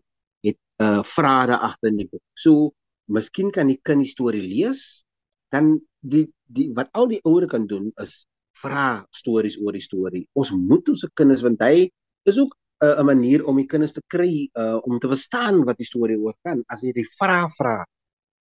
[0.44, 2.24] het 'n uh, vrae agter in die boek.
[2.36, 2.72] So
[3.08, 5.04] miskien kan die kind die storie lees,
[5.48, 8.26] dan die die wat al die ouers kan doen is
[8.62, 10.24] vra stories oor die storie.
[10.34, 11.88] Ons moet ons kinders want hy
[12.28, 15.78] is ook 'n uh, manier om die kinders te kry uh, om te verstaan wat
[15.78, 17.84] die storie oor gaan as jy die vra vra.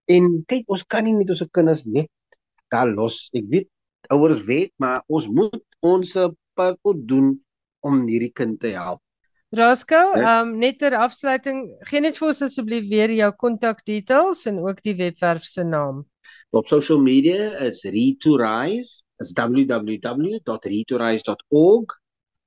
[0.06, 2.10] En kyk, ons kan nie net ons kinders net
[2.70, 3.30] daar los.
[3.34, 3.70] Ek weet
[4.14, 6.14] ouers weet, maar ons moet ons
[6.54, 7.36] part doen
[7.86, 9.02] om hierdie kind te help.
[9.56, 14.44] Rasco, ehm um, net ter afsluiting, gee net vir ons asseblief weer jou kontak details
[14.50, 16.04] en ook die webwerf se naam.
[16.50, 22.00] Op social media is Re2Rise is www.retorise.org.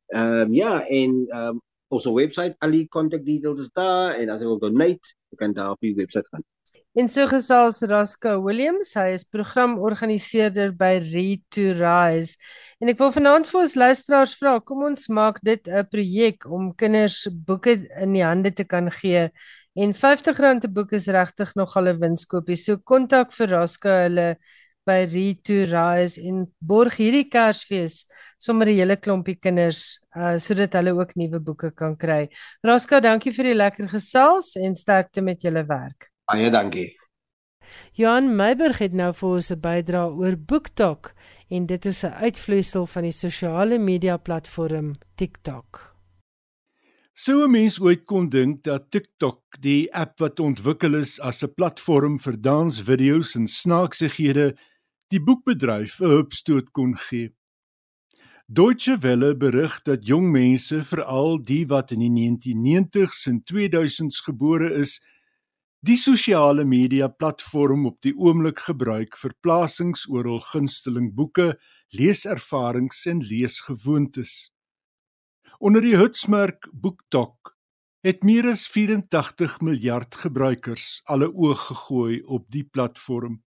[0.06, 4.28] Ehm um, ja, en ehm um, ons webwerf al die contact details is daar en
[4.30, 6.44] as jy wil donate, jy kan daar op die webwerf gaan.
[6.98, 12.34] En so gesels Raska Williams, hy is programorganiseerder by Re2Rise.
[12.82, 16.74] En ek wil vanaand vir ons luisteraars vra, kom ons maak dit 'n projek om
[16.74, 19.30] kinders boeke in die hande te kan gee.
[19.80, 22.56] En R50 'n boek is regtig nogal 'n winskoopie.
[22.56, 24.36] So kontak vir Raska hulle
[24.84, 28.04] by Reto Rise en borg hierdie Kersfees
[28.38, 32.28] sommer 'n hele klompie kinders uh sodat hulle ook nuwe boeke kan kry.
[32.62, 36.10] Raska, dankie vir die lekker gesels en sterkte met julle werk.
[36.28, 36.96] Baie dankie.
[37.94, 41.14] Johan Meiburg het nou vir ons 'n bydrae oor BookTok
[41.48, 45.89] en dit is 'n uitvloeisel van die sosiale media platform TikTok.
[47.20, 51.52] Sou 'n mens ooit kon dink dat TikTok, die app wat ontwikkel is as 'n
[51.58, 54.46] platform vir dansvideo's en snaaksighede,
[55.12, 57.28] die boekbedryf 'n hupstoot kon gee.
[58.48, 64.70] Deutsche Welle berig dat jong mense, veral die wat in die 1990s en 2000s gebore
[64.84, 65.00] is,
[65.84, 71.58] die sosiale media platform op die oomblik gebruik vir plasings oor hul gunsteling boeke,
[71.90, 74.50] leeservarings en leesgewoontes.
[75.60, 77.50] Onder die hitsmerk BookTok
[78.00, 83.42] het meer as 84 miljard gebruikers alle oog gegooi op die platform.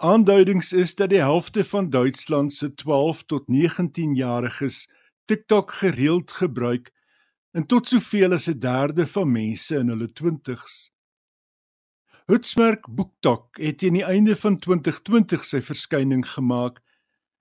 [0.00, 4.86] Aanduidings is dat die helfte van Duitsland se 12 tot 19 jariges
[5.28, 6.88] TikTok gereeld gebruik
[7.52, 10.94] en tot soveel as 'n derde van mense in hulle 20's.
[12.24, 16.80] Hutsmerk BookTok het teen die einde van 2020 sy verskyning gemaak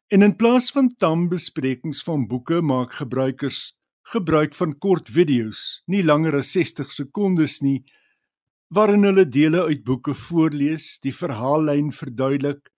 [0.09, 3.75] en in plaas van tam besprekings van boeke maak gebruikers
[4.09, 7.83] gebruik van kort video's, nie langer as 60 sekondes nie,
[8.73, 12.71] waarin hulle dele uit boeke voorlees, die verhaallyn verduidelik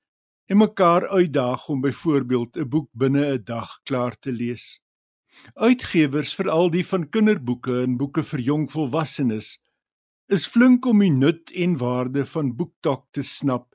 [0.51, 4.81] en mekaar uitdaag om byvoorbeeld 'n boek binne 'n dag klaar te lees.
[5.55, 9.59] Uitgewers, veral die van kinderboeke en boeke vir jong volwassenes,
[10.27, 13.70] is flink om die nut en waarde van BookTok te snap.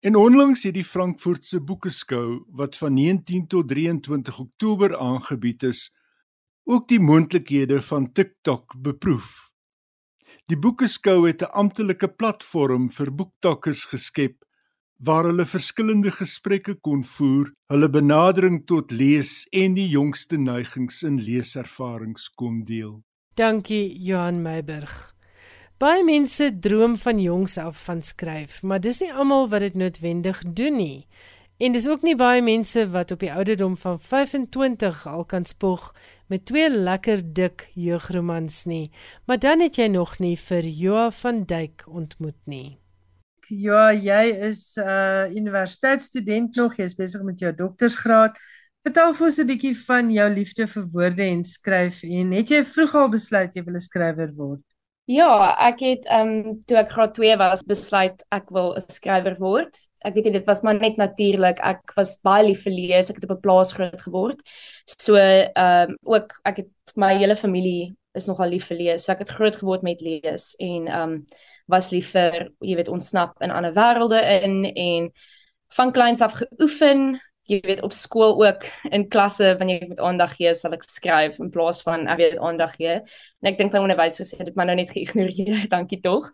[0.00, 5.94] En onlangs het die Frankfurtse Boekeskou wat van 19 tot 23 Oktober aangebied is,
[6.64, 9.52] ook die moontlikhede van TikTok beproef.
[10.46, 14.44] Die Boekeskou het 'n amptelike platform vir boektakkers geskep
[14.96, 21.20] waar hulle verskillende gesprekke kon voer, hulle benadering tot lees en die jongste neigings in
[21.20, 23.02] leeservarings kon deel.
[23.34, 25.15] Dankie Johan Meiburg.
[25.76, 30.38] Baie mense droom van jongs af van skryf, maar dis nie almal wat dit noodwendig
[30.56, 31.06] doen nie.
[31.60, 35.90] En dis ook nie baie mense wat op die ouderdom van 25 al kan spog
[36.32, 38.88] met twee lekker dik jeugromans nie.
[39.28, 42.78] Maar dan het jy nog nie vir Joa van Duyk ontmoet nie.
[43.48, 48.40] Ja, jy is 'n uh, universiteitsstudent nog, jy's besig met jou doktorsgraad.
[48.80, 52.64] Vertel vir ons 'n bietjie van jou liefde vir woorde en skryf en het jy
[52.64, 54.64] vroeg al besluit jy wil 'n skrywer word?
[55.06, 59.36] Ja, ek het ehm um, toe ek graad 2 was besluit ek wil 'n skrywer
[59.38, 59.78] word.
[60.02, 61.60] Ek weet nie dit was maar net natuurlik.
[61.62, 63.10] Ek was baie lief vir lees.
[63.10, 64.42] Ek het op 'n plaas groot geword.
[64.86, 69.04] So ehm um, ook ek het my hele familie is nogal lief vir lees.
[69.04, 71.24] So ek het groot geword met lees en ehm um,
[71.68, 75.12] was lief vir jy weet ontsnap in ander wêrelde in en
[75.68, 80.36] van kleins af geoefen jy weet op skool ook in klasse wanneer ek met aandag
[80.36, 83.00] gee sal ek skryf in plaas van ek weet aandag gee.
[83.42, 86.30] En ek dink my onderwysers het dit maar nou net geïgnoreer dankie tog.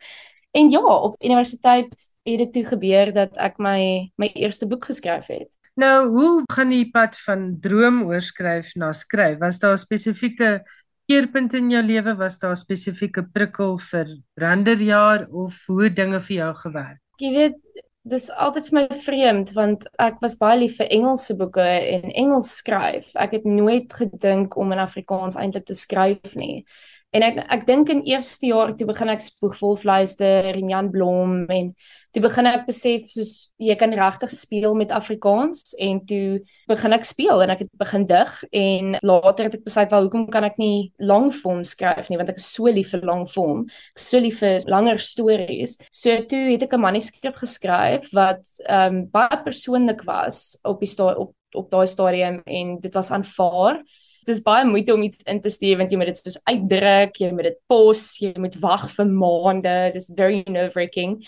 [0.53, 1.93] En ja op universiteit
[2.29, 5.51] het dit toe gebeur dat ek my my eerste boek geskryf het.
[5.81, 9.39] Nou hoe gaan die pad van droom oorskryf na skryf?
[9.41, 10.63] Was daar 'n spesifieke
[11.09, 12.17] keerpunt in jou lewe?
[12.17, 17.01] Was daar 'n spesifieke prikkel vir branderjaar of hoe dinge vir jou gewerk?
[17.17, 17.57] Jy weet
[18.03, 22.51] dis altyd vir my vreemd want ek was baie lief vir Engelse boeke en Engels
[22.59, 23.13] skryf.
[23.15, 26.65] Ek het nooit gedink om in Afrikaans eintlik te skryf nie.
[27.13, 31.43] En ek ek dink in eerste jaar toe begin ek spoegwolf luister en Jan Blom
[31.53, 31.67] en
[32.13, 37.05] toe begin ek besef soos jy kan regtig speel met Afrikaans en toe begin ek
[37.05, 40.57] speel en ek het begin dig en later het ek besluit wel hoekom kan ek
[40.63, 42.17] nie lang vorm skryf nie?
[42.21, 43.67] Want ek is so lief vir lang vorm
[44.01, 45.77] so lief vir langer stories.
[45.93, 50.97] So toe het ek 'n manuskrip geskryf wat ehm um, baie persoonlik was op die
[50.97, 53.83] op op daai stadium en dit was aanvaar
[54.27, 57.31] dis baie moeite om iets in te stuur want jy moet dit soos uitdruk, jy
[57.35, 59.77] moet dit pos, jy moet wag vir maande.
[59.95, 61.19] Dis very nerve-wracking.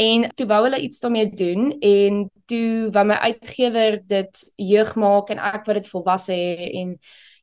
[0.00, 5.30] En toe wou hulle iets daarmee doen en toe wou my uitgewer dit jeug maak
[5.30, 6.94] en ek wou dit volwasse hê en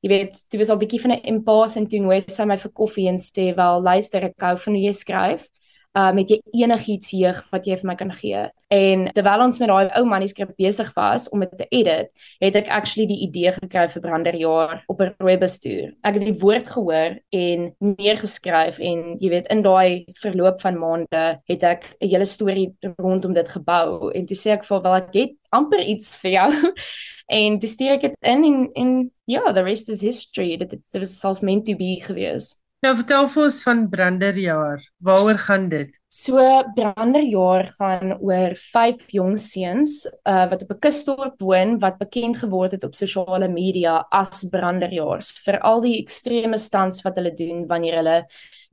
[0.02, 2.58] jy weet, dit was al 'n bietjie van 'n impasse en toe nooi sy my
[2.58, 5.48] vir koffie en sê wel, luister, ek hou van hoe jy skryf
[5.98, 8.48] uh met jy enigiets jeug wat jy vir my kan gee.
[8.68, 12.10] En terwyl ons met daai ou manuskrip besig was om dit te edit,
[12.44, 15.94] het ek actually die idee gekry vir Branderjaar op 'n rooibus toer.
[16.04, 21.40] Ek het die woord gehoor en neergeskryf en jy weet in daai verloop van maande
[21.48, 25.14] het ek 'n hele storie rondom dit gebou en toe sê ek vir wel ek
[25.14, 26.52] het amper iets vir jou
[27.40, 30.58] en toe stuur ek dit in en en ja, the rest is history.
[30.58, 32.56] Dit dit was self meant to be gewees.
[32.86, 34.84] Nou vertel vir ons van Branderjaar.
[35.02, 35.96] Waaroor gaan dit?
[36.14, 36.38] So
[36.76, 42.78] Branderjaar gaan oor vyf jong seuns uh, wat op 'n kusdorp woon wat bekend geword
[42.78, 47.98] het op sosiale media as Branderjaars vir al die ekstreme stunts wat hulle doen wanneer
[47.98, 48.20] hulle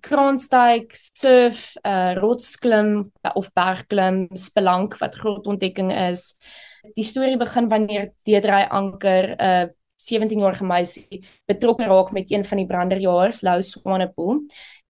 [0.05, 6.37] kraanstyg, surf, uh, rotsklim uh, of bergklim, spelank wat groot ontdekking is.
[6.93, 12.59] Die storie begin wanneer Deedrey Anker 'n uh, 17-jarige meisie betrokke raak met een van
[12.59, 14.43] die branderjaars, Lou Swanepoel.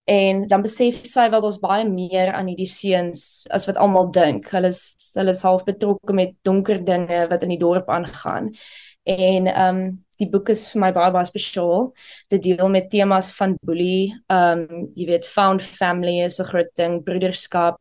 [0.04, 4.50] En dan besef sy wel daar's baie meer aan hierdie seuns as wat almal dink.
[4.52, 8.52] Hulle is hulle is half betrokke met donker dinge wat in die dorp aangaan.
[9.04, 9.86] En ehm um,
[10.20, 11.88] die boek is vir my baie baie spesiaal.
[12.30, 16.70] Dit deel met temas van boelie, ehm um, jy weet found family is 'n groot
[16.76, 17.80] ding, broederskap.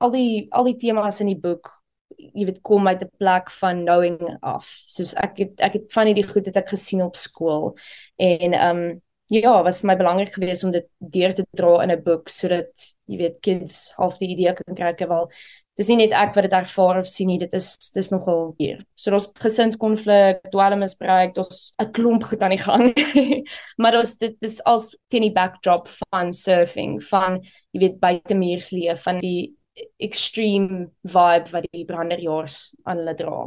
[0.00, 1.75] Al die al die temas in die boek
[2.16, 4.68] jy weet kom uit 'n plek van knowing af.
[4.86, 7.74] Soos ek het ek het van hierdie goed het ek gesien op skool
[8.16, 11.90] en ehm um, ja, was vir my belangrik geweest om dit deur te dra in
[11.90, 15.30] 'n boek sodat jy weet kids half die idee kan kry wel
[15.76, 18.80] dis nie net ek wat dit ervaar of sien nie, dit is dis nogal hier.
[18.96, 22.94] So daar's gesinskonflik, dwelmmisbruik, daar's 'n klomp goed aan die gang.
[23.80, 27.42] maar daar's dit dis als teen die backdrop van surfing, van
[27.72, 29.55] jy weet buitemuurs leef, van die
[30.00, 33.42] extreme vibe wat die branderjaars aan hulle dra.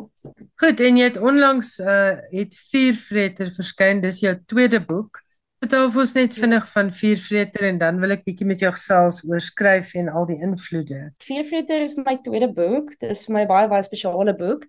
[0.62, 5.24] Goed, en jy het onlangs uh het Viervreter verskyn, dis jou tweede boek.
[5.60, 9.42] Vertel ons net vinnig van Viervreter en dan wil ek bietjie met jou gesels oor
[9.44, 11.10] skryf en al die invloede.
[11.26, 12.94] Viervreter is my tweede boek.
[13.02, 14.64] Dit is vir my baie baie spesiale boek.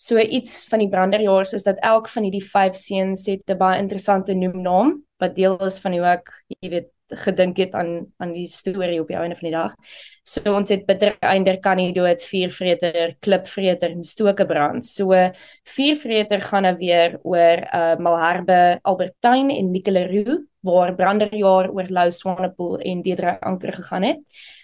[0.00, 3.82] So iets van die branderjaars is dat elk van hierdie vyf seuns het 'n baie
[3.82, 6.88] interessante noemnaam wat deel is van hoe ek, jy weet,
[7.24, 9.74] gedink het aan aan die storie op die einde van die dag.
[10.22, 14.86] So ons het bitter einder kan nie dood viervreter, klipvreter en stokebrand.
[14.86, 15.16] So
[15.64, 22.78] viervreter gaan nou weer oor uh Malherbe, Albertyn en Nicoleroux waar branderjaar oor Lou Swanepoel
[22.84, 24.20] en Deidre Anker gegaan het.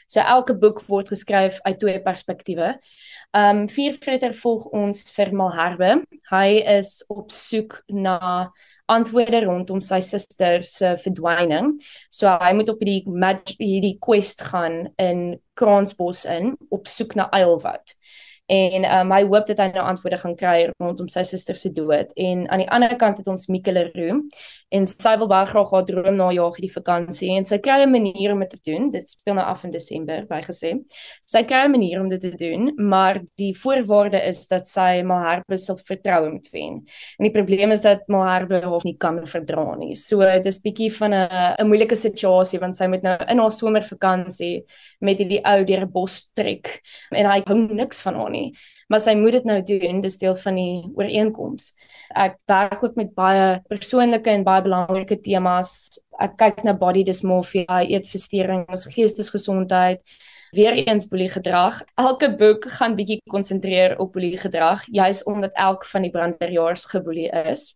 [0.07, 2.77] So elke boek word geskryf uit twee perspektiewe.
[3.37, 5.97] Um Viervreter volg ons vir Malherbe.
[6.31, 8.53] Hy is op soek na
[8.93, 11.75] antwoorde rondom sy suster se verdwyning.
[12.11, 13.03] So hy moet op hierdie
[13.59, 17.97] hierdie quest gaan in Kransbos in op soek na Eilwat
[18.47, 22.13] en um, hy hoop dat hy nou antwoorde gaan kry rondom sy suster se dood.
[22.17, 24.29] En aan die ander kant het ons Mikele Room
[24.71, 27.31] en sy wil baie graag haar droom najag hierdie vakansie.
[27.37, 28.91] En sy kry 'n manier om dit te doen.
[28.91, 30.85] Dit speel nou af in Desember bygesê.
[31.25, 35.59] Sy kry 'n manier om dit te doen maar die voorwaarde is dat sy Malherbe
[35.61, 36.81] se vertroue moet wen.
[37.19, 39.95] En die probleem is dat Malherbe hom nie kan verdra nie.
[39.97, 41.29] So dit is bietjie van 'n
[41.59, 44.65] 'n moeilike situasie want sy moet nou in haar somervakansie
[45.01, 46.81] met hierdie ou deur 'n bos trek.
[47.11, 48.36] En hy hou niks van haar nie.
[48.89, 51.73] Maar sy moet dit nou doen, dis deel van die ooreenkoms.
[52.15, 55.73] Ek werk ook met baie persoonlike en baie belangrike temas.
[56.23, 60.03] Ek kyk na body dysmorphia, eetversteurings, geestesgesondheid,
[60.57, 61.83] weer eens boelie gedrag.
[61.99, 67.31] Elke boek gaan bietjie konsentreer op boelie gedrag, juis omdat elk van die branderjaars geboelie
[67.51, 67.75] is.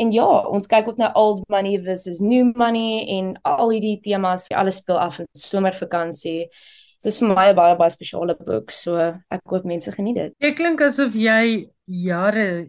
[0.00, 4.48] En ja, ons kyk ook na old money versus new money en al hierdie temas,
[4.48, 6.48] alles speel af in somervakansie
[7.04, 8.96] dis vir my 'n baie baie spesiale boek, so
[9.30, 10.32] ek hoop mense geniet dit.
[10.40, 12.68] Jy klink asof jy jare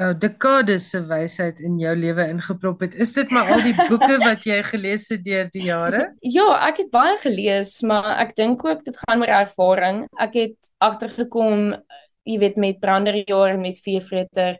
[0.00, 2.96] uh, dekades se wysheid in jou lewe ingeprop het.
[2.98, 6.08] Is dit maar al die boeke wat jy gelees het deur die jare?
[6.22, 10.02] ja, ek het baie gelees, maar ek dink ook dit gaan oor ervaring.
[10.18, 11.76] Ek het agtergekom,
[12.24, 14.58] jy weet met branderjaar met viervreter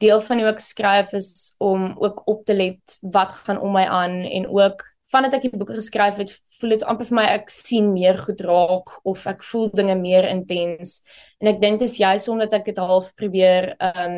[0.00, 3.84] deel van hoe ek skryf is om ook op te let wat gaan om my
[3.84, 7.50] aan en ook vandat ek die boeke geskryf het, voel dit amper vir my ek
[7.52, 11.00] sien meer goed raak of ek voel dinge meer intens.
[11.42, 14.16] En ek dink dis juist omdat ek dit half probeer um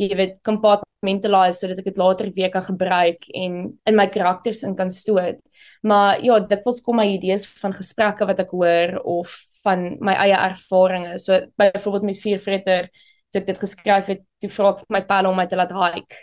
[0.00, 4.74] jy weet compartmentalize sodat ek dit later weer kan gebruik en in my karakters in
[4.78, 5.38] kan stoot.
[5.86, 10.38] Maar ja, dikwels kom my idees van gesprekke wat ek hoor of van my eie
[10.38, 11.26] ervarings.
[11.28, 12.88] So byvoorbeeld met Viervreter
[13.32, 16.18] toe ek dit geskryf het, toe vra ek my pa om my te laat hike.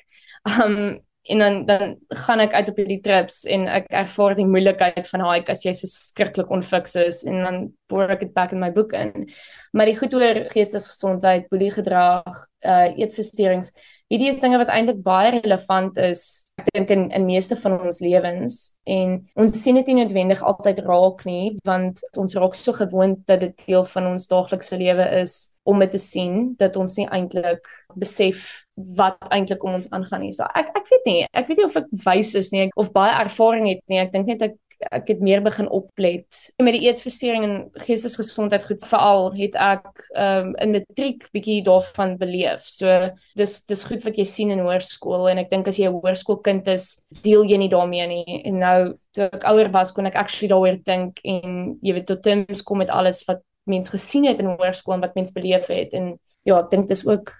[0.59, 5.07] Um en dan dan gaan ek uit op hierdie trips en ek ervaar die moeilikheid
[5.11, 7.59] van hike as jy verskriklik onfiks is en dan
[7.91, 9.27] pour ek dit back in my boek in.
[9.73, 13.73] Maar die goed oor geestesgesondheid, boelie gedrag, uh eetversteurings,
[14.09, 16.23] hierdie is dinge wat eintlik baie relevant is
[16.61, 20.81] ek dink in in meeste van ons lewens en ons sien dit nie noodwendig altyd
[20.87, 25.37] raak nie want ons raak so gewoond dat dit deel van ons daaglikse lewe is
[25.69, 27.69] om dit te sien dat ons nie eintlik
[28.01, 28.65] besef
[28.97, 30.33] wat eintlik om ons aangaan nie.
[30.33, 33.13] So ek ek weet nie, ek weet nie of ek wys is nie of baie
[33.19, 33.99] ervaring het nie.
[34.01, 38.85] Ek dink net ek ek het meer begin oplet met die eetversteuring en geestesgesondheid goed
[38.87, 42.63] veral het ek um, in matriek bietjie daarvan beleef.
[42.71, 43.09] So
[43.39, 46.71] dis dis goed wat jy sien in hoërskool en ek dink as jy 'n hoërskoolkind
[46.71, 48.41] is, deel jy nie daarmee nie.
[48.45, 48.79] En nou
[49.11, 52.79] toe ek ouer was, kon ek actually daaroor dink en jy weet tot terms kom
[52.79, 56.59] met alles wat mens gesien het in hoërskool en wat mens beleef het en ja,
[56.59, 57.33] ek dink dis ook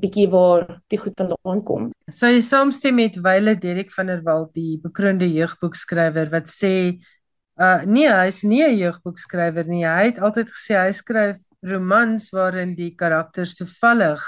[0.00, 1.90] bietjie waar die goed vandaan kom.
[2.10, 6.74] Sou jy saamstem met Wyle Derek van der Walt, die bekroonde jeugboekskrywer wat sê
[7.60, 9.84] uh nee, hy's nie 'n jeugboekskrywer nie.
[9.86, 14.22] Hy het altyd gesê hy skryf romans waarin die karakters toevallig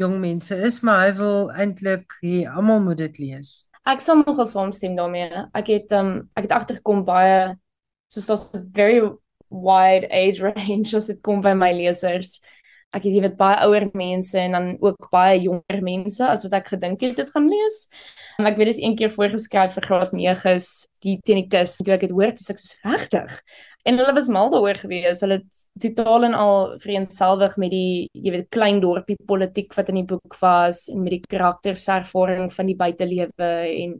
[0.00, 3.68] jong mense is, maar hy wil eintlik hê almal moet dit lees.
[3.84, 5.46] Ek sal nogal saamstem daarmee.
[5.54, 7.56] Ek het um ek het agtergekom baie
[8.08, 9.00] soos daar's 'n very
[9.50, 12.40] wide age range as dit kom by my lesers
[12.92, 16.56] ek het jy weet baie ouer mense en dan ook baie jonger mense as wat
[16.60, 17.78] ek gedink het dit gaan lees.
[18.38, 20.70] En ek weet dis een keer voorgeskryf vir graad 9s
[21.04, 23.38] die tenikus toe ek dit hoor toe ek so regtig.
[23.88, 25.22] En hulle was mal daaroor gewees.
[25.24, 30.02] Hulle het totaal en al vreemdselwig met die jy weet klein dorpie politiek wat in
[30.02, 33.96] die boek was en met die karakterservaring van die buitelewe en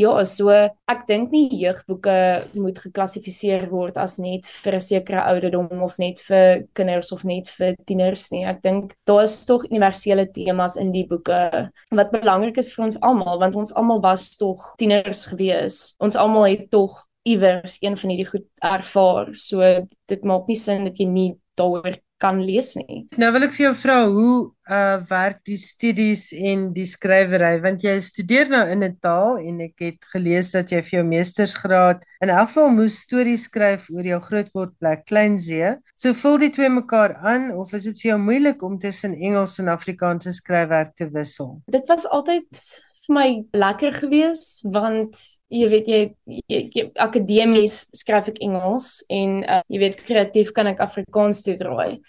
[0.00, 0.48] Ja, so
[0.88, 2.14] ek dink nie jeugboeke
[2.56, 7.48] moet geklassifiseer word as net vir 'n sekere ouderdom of net vir kinders of net
[7.58, 8.44] vir tieners nie.
[8.46, 13.00] Ek dink daar is tog universele temas in die boeke wat belangrik is vir ons
[13.02, 15.96] almal want ons almal was tog tieners gewees.
[16.00, 19.34] Ons almal het tog iewers een van hierdie goed ervaar.
[19.34, 19.60] So
[20.08, 23.04] dit maak nie sin dat jy nie daaroor kan lees nie.
[23.20, 24.34] Nou wil ek vir jou vra hoe
[24.70, 29.60] uh werk die studies en die skrywery want jy studeer nou in 'n taal en
[29.66, 34.06] ek het gelees dat jy vir jou meestersgraad in elk geval moes stories skryf oor
[34.06, 35.74] jou grootwordplek Kleinsee.
[35.96, 39.58] So vul die twee mekaar aan of is dit vir jou moeilik om tussen Engels
[39.58, 41.62] en Afrikaanse skryfwerk te wissel?
[41.66, 42.46] Dit was altyd
[43.10, 45.18] vir my lekker gewees want
[45.50, 46.00] jy weet jy,
[46.46, 51.56] jy, jy akademies skryf ek Engels en uh, jy weet kreatief kan ek Afrikaans toe
[51.58, 52.00] draai.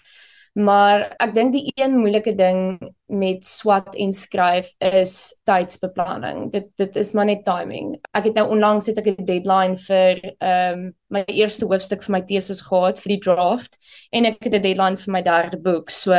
[0.59, 2.75] Maar ek dink die een moeilike ding
[3.07, 5.15] met swat en skryf is
[5.47, 6.49] tydsbeplanning.
[6.51, 7.95] Dit dit is maar net timing.
[8.11, 12.15] Ek het nou onlangs het ek 'n deadline vir ehm um, my eerste hoofstuk vir
[12.17, 13.77] my teses gehad vir die draft
[14.11, 15.89] en ek het 'n deadline vir my derde boek.
[15.89, 16.15] So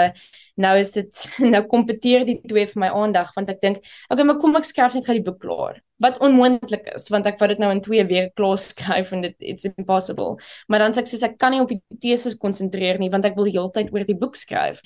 [0.57, 1.23] nou is dit
[1.55, 3.81] nou kompeteer die twee vir my aandag want ek dink
[4.11, 5.81] okay maar kom ek skryf net gou die boek klaar.
[6.03, 9.37] Wat onmoontlik is want ek wou dit nou in 2 weke klaar skryf en dit
[9.41, 10.37] it's impossible.
[10.69, 13.37] Maar dan sê ek soos ek kan nie op die teses konsentreer nie want ek
[13.37, 14.83] wil heeltyd oor die boek skryf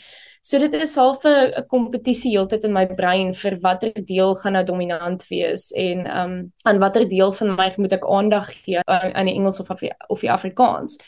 [0.47, 4.65] so dit is half 'n kompetisie heeltyd in my brein vir watter deel gaan nou
[4.65, 9.27] dominant wees en um aan watter deel van my moet ek aandag gee aan, aan
[9.27, 9.71] die Engels of
[10.09, 10.99] of die Afrikaans.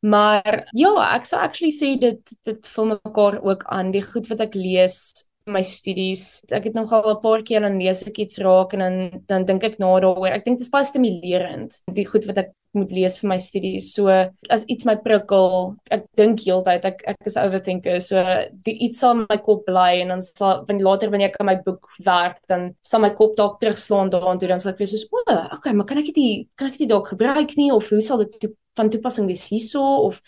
[0.00, 3.90] Maar ja, ek sou actually sê dit dit vul mekaar ook aan.
[3.90, 6.44] Die goed wat ek lees my studies.
[6.50, 9.64] Ek het nogal 'n paar keer dan lees ek iets raak en dan dan dink
[9.64, 10.32] ek na daaroor.
[10.32, 13.94] Ek dink dit is baie stimulerend die goed wat ek moet lees vir my studies.
[13.94, 14.08] So
[14.50, 18.00] as iets my prikkel, ek dink heeltyd ek ek is overthinker.
[18.02, 18.22] So
[18.64, 21.56] die iets sal my kop bly en dan sal wanneer later wanneer ek aan my
[21.56, 25.08] boek werk, dan sal my kop dalk terugslaan daaraan toe dan sal ek wees soos,
[25.12, 28.00] "O, oh, okay, maar kan ek dit kan ek dit dalk gebruik nie of hoe
[28.00, 30.20] sal dit toe van toepassing wees hierso of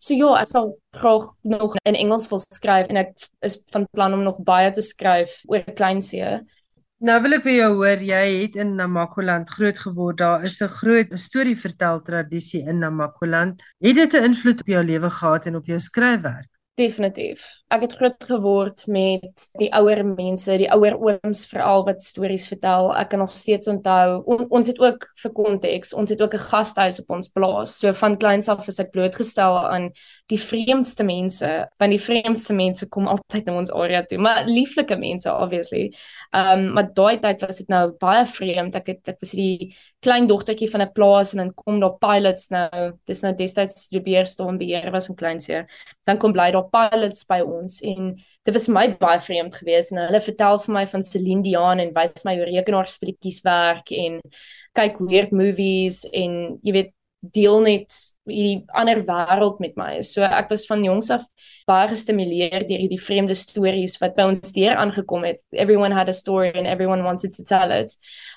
[0.00, 3.12] so ja, ek sal graag nog in Engels wil skryf en ek
[3.46, 6.40] is van plan om nog baie te skryf oor Kleinsee.
[7.00, 10.18] Nou wil ek vir jou hoor, jy het in Namakoland groot geword.
[10.20, 13.62] Daar is 'n groot storievertel tradisie in Namakoland.
[13.80, 16.59] Het dit 'n invloed op jou lewe gehad en op jou skryfwerk?
[16.80, 17.42] Definitief.
[17.68, 22.88] Ek het groot geword met die ouer mense, die ouer ooms veral wat stories vertel.
[22.96, 26.46] Ek kan nog steeds onthou on, ons het ook vir konteks, ons het ook 'n
[26.46, 27.76] gastehuis op ons plaas.
[27.78, 29.90] So van kleins af is ek blootgestel aan
[30.30, 31.48] die vreemdste mense
[31.80, 35.90] want die vreemdste mense kom altyd na ons area toe maar lieflike mense obviously.
[36.30, 38.76] Ehm um, maar daai tyd was dit nou baie vreemd.
[38.78, 39.72] Ek het ek was die
[40.04, 42.92] klein dogtertjie van 'n plaas en dan kom daar pilots nou.
[43.06, 45.66] Dis nou destyds die beheerstorm beheer was in Kleinseer.
[46.06, 48.14] Dan kom bly daar pilots by ons en
[48.44, 51.92] dit was my baie vreemd geweest en hulle vertel vir my van Celine Dion en
[51.94, 54.20] wys my hoe rekenaarspreekies werk en
[54.78, 60.00] kyk weird movies en jy weet deel net hierdie ander wêreld met my.
[60.06, 61.26] So ek was van jongs af
[61.68, 65.42] baie gestimuleer deur hierdie vreemde stories wat by ons deur aangekom het.
[65.52, 67.92] Everyone had a story and everyone wanted to tell it.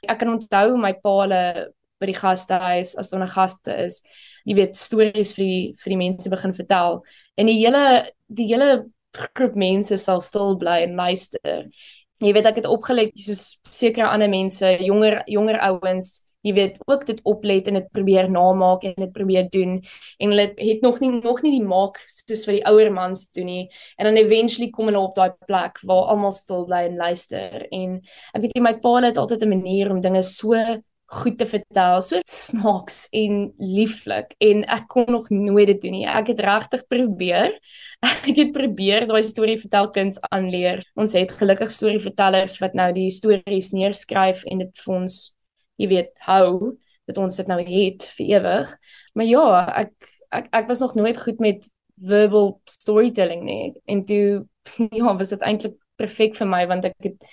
[0.07, 1.71] Ek kan onthou my paale
[2.01, 4.03] by die gastehuis as ons 'n gaste is,
[4.45, 7.03] jy weet stories vir die vir die mense begin vertel.
[7.37, 11.69] En die hele die hele groep mense sal stil bly en luister.
[12.19, 17.05] Jy weet ek het opgelet soos sekere ander mense, jonger jonger ouens jy weet ook
[17.07, 21.11] dit oplet en dit probeer namaak en dit probeer doen en hulle het nog nie
[21.15, 23.65] nog nie die maak soos vir die ouer mans doen nie
[23.97, 27.99] en dan eventually kom hulle op daai plek waar almal stil bly en luister en
[28.33, 30.53] ek weet jy my pa het altyd 'n manier om dinge so
[31.13, 36.05] goed te vertel, so snaaks en lieflik en ek kon nog nooit dit doen nie.
[36.09, 37.57] Ek het regtig probeer.
[38.03, 40.81] Ek het probeer daai storie vertel kuns aanleer.
[40.99, 45.19] Ons het gelukkig storievertellers wat nou die stories neerskryf en dit vir ons
[45.81, 46.77] jy weet hou
[47.09, 48.73] dat ons dit nou het vir ewig.
[49.13, 49.45] Maar ja,
[49.83, 51.65] ek ek ek was nog nooit goed met
[52.01, 53.73] verbal storytelling nie.
[53.85, 54.45] En toe
[54.99, 57.27] ja, was dit eintlik perfek vir my want ek het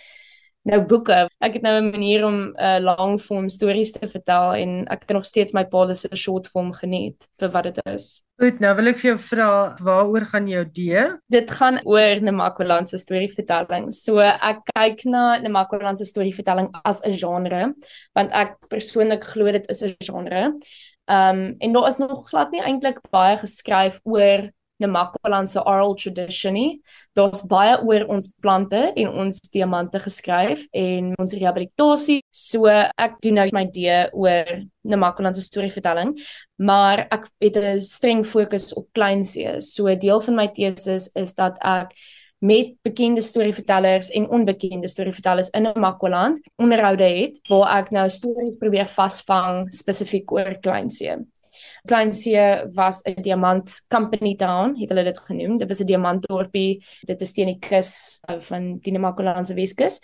[0.69, 1.27] nou boeke.
[1.41, 5.07] Ek het nou 'n manier om 'n uh, lang vorm stories te vertel en ek
[5.07, 8.23] kan nog steeds my pa se short form geniet vir wat dit is.
[8.41, 10.81] Goed, nou wil ek vir jou vra waaroor gaan jou D?
[11.29, 13.93] Dit gaan oor Namakwaland se storievertelling.
[13.93, 17.75] So ek kyk na Namakwaland se storievertelling as 'n genre
[18.15, 20.55] want ek persoonlik glo dit is 'n genre.
[21.07, 24.51] Ehm um, en daar is nog glad nie eintlik baie geskryf oor
[24.81, 26.81] Namakwaland se oral tradition nie.
[27.17, 32.21] Daar's baie oor ons plante en ons diamante geskryf en ons rehabilitasie.
[32.31, 34.55] So ek doen nou my D oor
[34.89, 36.15] Namakwaland se storievertelling,
[36.57, 39.61] maar ek het 'n streng fokus op Kleinsee.
[39.61, 41.93] So deel van my teses is dat ek
[42.41, 48.89] met bekende storievertellers en onbekende storievertellers in Namakwaland onderhoude het waar ek nou stories probeer
[48.89, 51.19] vasvang spesifiek oor Kleinsee.
[51.85, 55.59] Kleinsee was 'n diamant company town, het hulle dit genoem.
[55.59, 56.85] Dit was 'n diamantdorpie.
[57.07, 60.01] Dit is teen die kus uh, van die Namakolandse Weskus.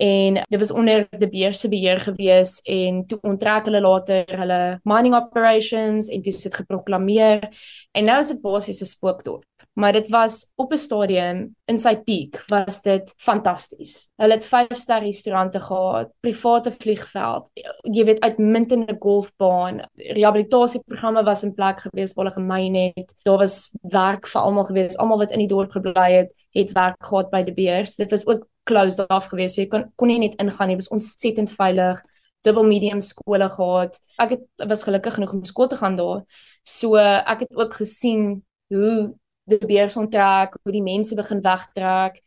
[0.00, 4.80] En dit was onder die beheer se beheer gewees en toe onttrek hulle later hulle
[4.82, 7.48] mining operations en dit het geproklaameer
[7.92, 9.44] en nou is dit basies 'n spookdorp
[9.80, 14.12] maar dit was op 'n stadium in sy piek was dit fantasties.
[14.16, 17.50] Hulle het 5-ster restaurante gehad, private vliegveld,
[17.82, 23.14] jy weet uitmuntende golfbaan, rehabilitasieprogramme was in plek gewees waar hulle gemyn het.
[23.22, 27.06] Daar was werk vir almal gewees, almal wat in die dorp gebly het, het werk
[27.06, 27.96] gehad by die beers.
[27.96, 30.76] Dit was ook closed off gewees, so jy kon kon nie net ingaan nie.
[30.76, 32.00] Dit was ontsettend veilig
[32.42, 33.98] dubbel medium skole gehad.
[34.16, 36.22] Ek het was gelukkig genoeg om skool te gaan daar.
[36.62, 39.14] So ek het ook gesien hoe
[39.50, 42.20] die beers onttrek, hoe die mense begin wegtrek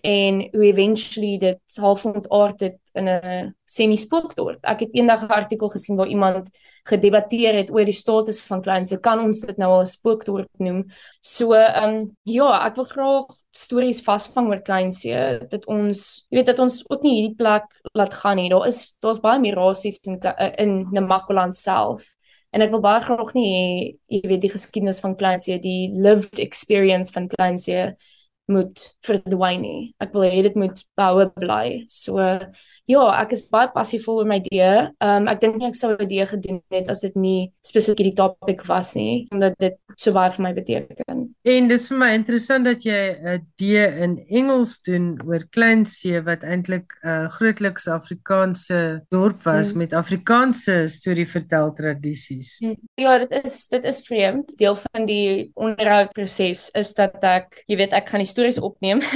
[0.00, 4.58] en hoe eventually dit half ontaard het in 'n semi-spookdorp.
[4.64, 6.50] Ek het eendag 'n artikel gesien waar iemand
[6.82, 9.00] gedebatteer het oor die status van Kleinse.
[9.00, 10.84] Kan ons dit nou al 'n spookdorp noem?
[11.20, 15.46] So, ehm um, ja, ek wil graag stories vasvang oor Kleinse.
[15.48, 18.48] Dit ons, jy weet dat ons ook nie hierdie plek laat gaan nie.
[18.48, 20.18] Daar is daar's baie mirasies in
[20.56, 22.02] in Namakoland self.
[22.50, 27.12] En ek wil baie graag nie jy weet die geskiedenis van Kleinse, die lived experience
[27.14, 27.92] van Kleinse
[28.50, 29.82] moet verdwyn nie.
[30.02, 31.84] Ek wil hê dit moet behoue bly.
[31.86, 32.18] So
[32.90, 34.72] ja, ek is baie passief oor my idee.
[34.98, 38.10] Ehm um, ek dink nie ek sou 'n idee gedoen het as dit nie spesifiek
[38.10, 41.26] die topik was nie, omdat dit so baie vir my beteken.
[41.42, 43.62] En dis vir my interessant dat jy 'n D
[44.04, 49.78] in Engels doen oor Kleinsee wat eintlik 'n uh, grootliks Afrikaanse dorp was hmm.
[49.78, 52.58] met Afrikaanse storievertel tradisies.
[52.60, 52.76] Hmm.
[52.94, 54.56] Ja, dit is dit is vreemd.
[54.58, 59.00] Deel van die onderhoudproses is dat ek, jy weet, ek gaan die stories opneem.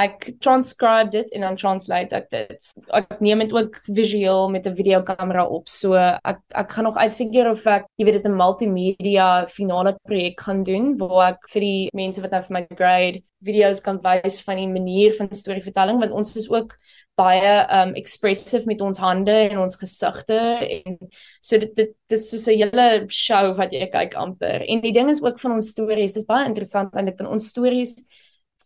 [0.00, 2.68] ek transcribe dit en dan translate ek dit.
[2.96, 5.68] Ek neem dit ook visueel met 'n videokamera op.
[5.68, 10.40] So ek ek gaan nog uitfigure of ek, jy weet dit 'n multimedia finale projek
[10.40, 14.40] gaan doen waar ek vir die mense wat nou vir my grade video's kan wys
[14.46, 16.74] van die manier van storievertelling want ons is ook
[17.18, 20.38] baie um expressive met ons hande en ons gesigte
[20.78, 20.98] en
[21.40, 24.64] so dit dit dis soos 'n hele show wat jy kyk amper.
[24.68, 27.96] En die ding is ook van ons stories, dis baie interessant eintlik van ons stories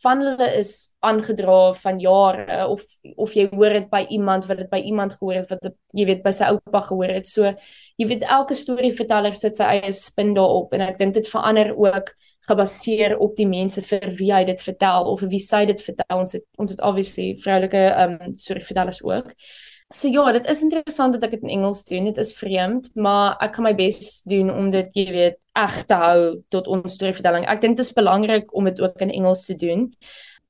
[0.04, 0.72] van hulle is
[1.06, 2.84] aangedra van jare of
[3.16, 6.06] of jy hoor dit by iemand wat dit by iemand gehoor het wat het, jy
[6.10, 7.28] weet by sy oupa gehoor het.
[7.30, 7.52] So
[7.96, 12.14] jy weet elke storieverteller sit sy eie spin daarop en ek dink dit verander ook
[12.46, 16.20] gebaseer op die mense vir wie hy dit vertel of wie sy dit vertel.
[16.20, 19.32] Ons het ons het obviously vroulike um storievertellers ook.
[19.94, 22.08] So ja, dit is interessant dat ek dit in Engels doen.
[22.10, 25.98] Dit is vreemd, maar ek gaan my bes doen om dit, jy weet, reg te
[26.00, 26.20] hou
[26.52, 27.46] tot ons storievertelling.
[27.48, 29.88] Ek dink dit is belangrik om dit ook in Engels te doen.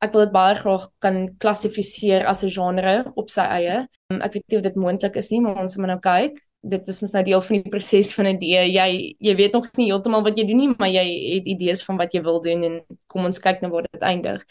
[0.05, 3.87] Ek wil dit baie graag kan klassifiseer as 'n genre op sy eie.
[4.11, 6.43] Um, ek weet nie of dit moontlik is nie, maar ons moet nou kyk.
[6.63, 8.73] Dit is mos nou deel van die proses van 'n idee.
[8.73, 11.97] Jy jy weet nog nie heeltemal wat jy doen nie, maar jy het idees van
[11.97, 14.45] wat jy wil doen en kom ons kyk nou waar dit eindig.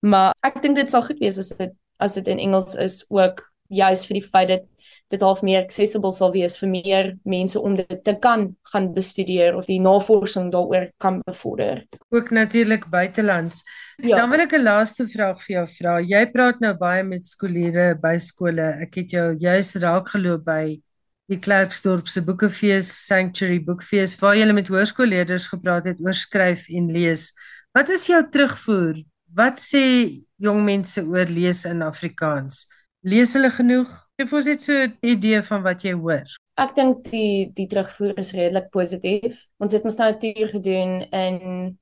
[0.00, 3.42] Maar ek dink dit sal goed wees as dit as dit in Engels is ook
[3.68, 4.64] juis vir die feit dat
[5.12, 9.56] dit half meer accessible sal wees vir meer mense om dit te kan gaan bestudeer
[9.56, 11.84] of die navorsing daaroor kan bevorder.
[12.10, 13.62] Ook natuurlik buitelands.
[14.02, 14.16] Ja.
[14.16, 16.00] Dan wil ek 'n laaste vraag vir jou vra.
[16.00, 18.82] Jy praat nou baie met skooliere by skole.
[18.82, 20.80] Ek het jou juis raak geloop by
[21.28, 26.92] die Klerksdorp se Boekefees Sanctuary Boekfees waar jy met hoërskoolleerders gepraat het oor skryf en
[26.92, 27.32] lees.
[27.74, 29.02] Wat is jou terugvoer?
[29.34, 32.66] Wat sê jong mense oor lees in Afrikaans?
[33.06, 33.92] Lees hulle genoeg?
[34.18, 36.26] Geef ons net so 'n idee van wat jy hoor.
[36.58, 39.46] Ek dink die die terugvoer is redelik positief.
[39.60, 41.78] Ons het mos nou 'n toer gedoen in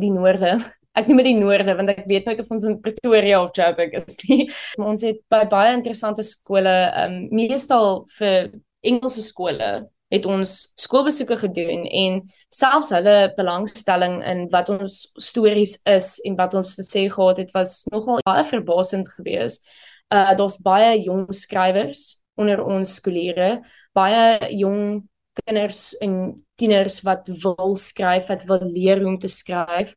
[0.00, 0.58] die noorde.
[0.98, 3.92] Ek noem dit die noorde want ek weet nooit of ons in Pretoria of Joburg
[3.92, 4.50] is nie.
[4.76, 8.50] Maar ons het by baie interessante skole, ehm um, meestal vir
[8.82, 12.16] Engelse skole het ons skoolbesoeke gedoen en
[12.50, 17.52] selfs hulle belangstelling in wat ons stories is en wat ons te sê gehad het
[17.54, 19.62] was nogal baie verbasend geweest
[20.10, 23.60] uh daar's baie jong skrywers onder ons skooliere,
[23.94, 25.04] baie jong
[25.44, 29.94] kinders en tieners wat wil skryf, wat wil leer hoe om te skryf.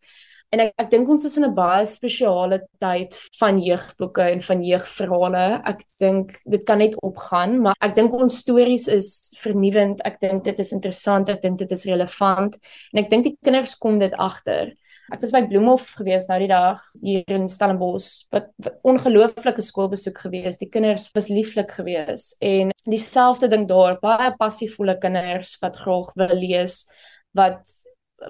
[0.54, 4.62] En ek ek dink ons is in 'n baie spesiale tyd van jeugboeke en van
[4.62, 5.62] jeugverhale.
[5.66, 10.02] Ek dink dit kan net opgaan, maar ek dink ons stories is vernuwend.
[10.06, 12.60] Ek dink dit is interessant, ek dink dit is relevant
[12.94, 14.76] en ek dink die kinders kom dit agter.
[15.12, 18.24] Ek was by Bloemhof gewees nou die dag hier in Stellenbosch.
[18.32, 20.62] Wat, wat ongelooflike skoolbesoek gewees.
[20.62, 26.38] Die kinders was lieflik gewees en dieselfde ding daar, baie passievolle kinders wat graag wil
[26.40, 26.86] lees,
[27.36, 27.68] wat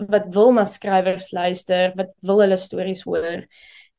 [0.09, 3.43] wat wil na skrywers luister, wat wil hulle stories hoor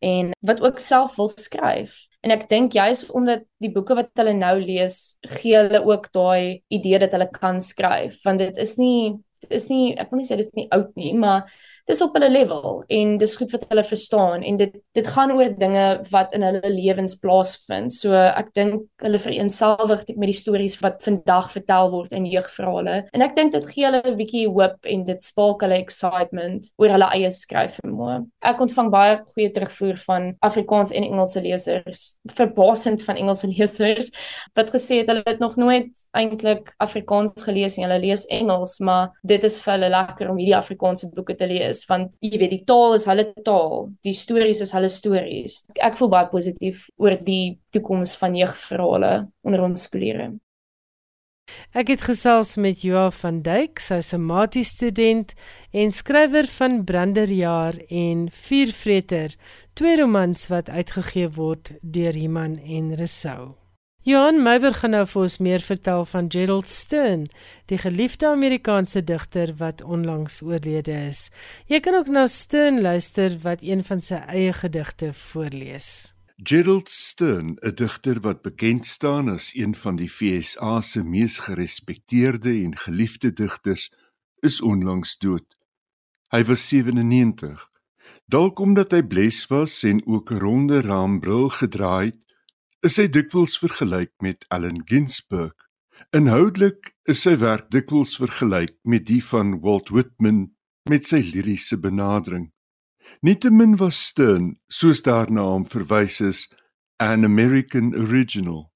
[0.03, 1.95] en wat ook self wil skryf.
[2.25, 6.65] En ek dink juis omdat die boeke wat hulle nou lees, gee hulle ook daai
[6.73, 9.15] idee dat hulle kan skryf, want dit is nie
[9.45, 11.47] dit is nie ek wil nie sê dit is nie oud nie, maar
[11.85, 15.51] dis op hulle level en dis goed wat hulle verstaan en dit dit gaan oor
[15.59, 17.93] dinge wat in hulle lewens plaasvind.
[17.93, 23.03] So ek dink hulle vereenselwig met die stories wat vandag vertel word in jeugverhale.
[23.13, 26.95] En ek dink dit gee hulle 'n bietjie hoop en dit spark hulle excitement oor
[26.95, 28.17] hulle eie skryfvermoë.
[28.41, 34.11] Ek ontvang baie goeie terugvoer van Afrikaans en Engelse lesers, verbasend van Engelse lesers
[34.55, 37.85] wat gesê het hulle het nog nooit eintlik Afrikaans gelees nie.
[37.85, 41.74] Hulle lees Engels, maar dit is vir hulle lekker om hierdie Afrikaanse boeke te lees
[41.75, 45.65] is want jy weet die taal is hulle taal, die stories is hulle stories.
[45.77, 49.15] Ek voel baie positief oor die toekoms van jeugverhale
[49.45, 50.39] onder ons skoolleerders.
[51.77, 55.35] Ek het gesels met Joa van Duyk, sy's 'n maties student
[55.81, 59.37] en skrywer van Branderjaar en Vuurvreter,
[59.75, 63.64] twee romans wat uitgegee word deur Iman en Resou.
[64.05, 67.23] Johan Meiber gaan nou vir ons meer vertel van Gerald Stern,
[67.73, 71.31] die geliefde Amerikaanse digter wat onlangs oorlede is.
[71.73, 76.13] Jy kan ook na Stern luister wat een van sy eie gedigte voorlees.
[76.37, 82.53] Gerald Stern, 'n digter wat bekend staan as een van die FSA se mees gerespekteerde
[82.65, 83.89] en geliefde digters,
[84.41, 85.57] is onlangs dood.
[86.29, 87.71] Hy was 97.
[88.27, 92.24] Dalk omdat hy bles was en ook 'n ronde raambril gedra het,
[92.85, 95.55] is hy dikwels vergelyk met Allen Ginsberg.
[96.13, 100.51] Inhoudelik is sy werk dikwels vergelyk met die van Walt Whitman
[100.91, 102.51] met sy liriese benadering.
[103.25, 106.45] Nietemin was Stern, soos daarna hom verwys is,
[107.01, 108.69] an American original.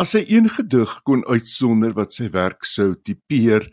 [0.00, 3.68] As hy een gedig kon uitsonder wat sy werk sou tipeer,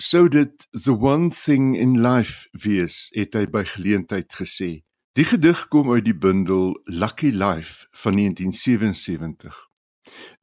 [0.00, 4.78] sou dit the one thing in life wees, het hy by geleentheid gesê.
[5.18, 9.56] Die gedig kom uit die bundel Lucky Life van 1977.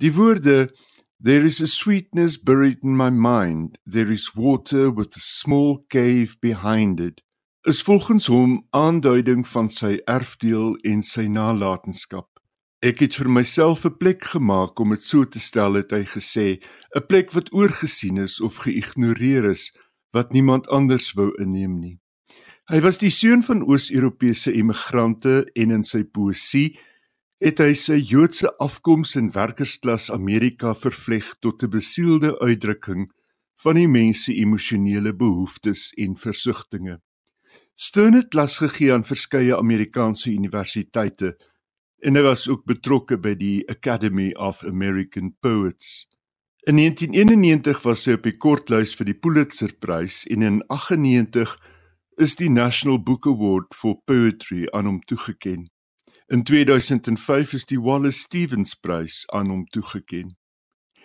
[0.03, 0.75] Die woorde
[1.23, 6.35] There is a sweetness buried in my mind, there is water with a small cave
[6.39, 7.23] behind it.
[7.61, 12.27] Is volgens hom aanduiding van sy erfdeel en sy nalatenskap.
[12.83, 16.59] Ek het vir myself 'n plek gemaak om dit so te stel het hy gesê,
[16.91, 19.71] 'n plek wat oorgesien is of geïgnoreer is,
[20.11, 21.99] wat niemand anders wou inneem nie.
[22.65, 26.71] Hy was die seun van Oos-Europese immigrante en in sy poësie
[27.43, 33.11] het hy sy Joodse afkoms in werkersklas Amerika vervleg tot 'n besielde uitdrukking
[33.61, 36.97] van die mens se emosionele behoeftes en versigtings.
[37.75, 41.37] Stern het klas gegee aan verskeie Amerikaanse universiteite
[42.01, 46.07] en hy was ook betrokke by die Academy of American Poets.
[46.65, 51.59] In 1991 was hy op die kortlys vir die Pulitzerprys en in 98
[52.17, 55.67] is die National Book Award for Poetry aan hom toegekend.
[56.31, 60.33] In 2005 is die Wallace Stevens Prys aan hom toegekend.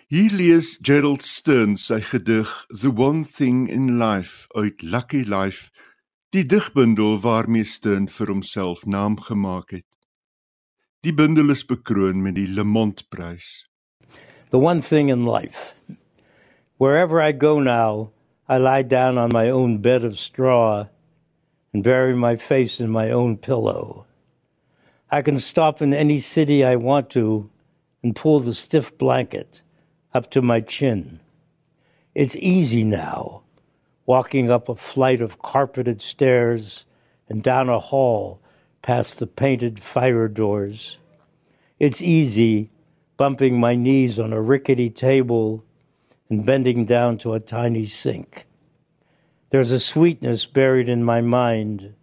[0.07, 5.69] Hier lees Gerald Stern sy gedig The One Thing in Life uit Lucky Life,
[6.31, 9.87] die digbundel waarmee Stern vir homself naam gemaak het.
[11.03, 13.67] Die bundel is bekroon met die Lemont Prys.
[14.51, 15.75] The One Thing in Life.
[16.79, 18.11] Wherever I go now,
[18.47, 20.87] I lie down on my own bed of straw
[21.73, 24.05] and bury my face in my own pillow.
[25.09, 27.49] I can stop in any city I want to
[28.03, 29.63] and pull the stiff blanket
[30.13, 31.19] up to my chin.
[32.13, 33.43] It's easy now,
[34.05, 36.85] walking up a flight of carpeted stairs
[37.29, 38.41] and down a hall
[38.81, 40.97] past the painted fire doors.
[41.79, 42.69] It's easy
[43.17, 45.63] bumping my knees on a rickety table
[46.29, 48.45] and bending down to a tiny sink.
[49.51, 51.93] There's a sweetness buried in my mind.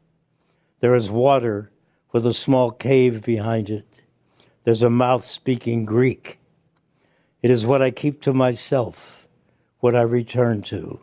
[0.80, 1.70] There is water
[2.12, 3.86] with a small cave behind it.
[4.64, 6.40] There's a mouth speaking Greek.
[7.40, 9.26] It is what I keep to myself,
[9.80, 11.00] what I return to,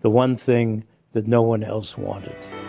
[0.00, 2.59] the one thing that no one else wanted.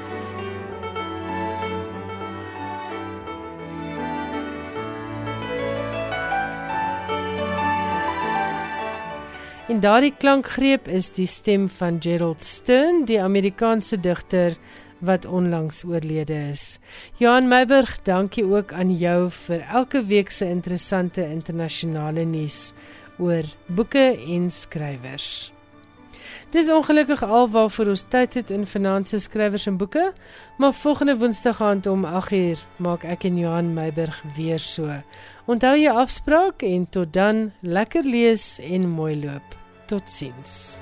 [9.71, 14.57] En daardie klankgreep is die stem van Gerald Stern, die Amerikaanse digter
[14.99, 16.79] wat onlangs oorlede is.
[17.21, 22.73] Johan Meiburg, dankie ook aan jou vir elke week se interessante internasionale nuus
[23.15, 24.03] oor boeke
[24.35, 25.53] en skrywers.
[26.51, 30.09] Dis ongelukkig alwaarvoor ons tyd het in finansiële skrywers en boeke,
[30.59, 34.99] maar volgende Woensdag aand om 8uur maak ek en Johan Meiburg weer so.
[35.47, 39.60] Onthou jou afspraak en tot dan, lekker lees en mooi loop.
[39.91, 40.79] Tot ziens.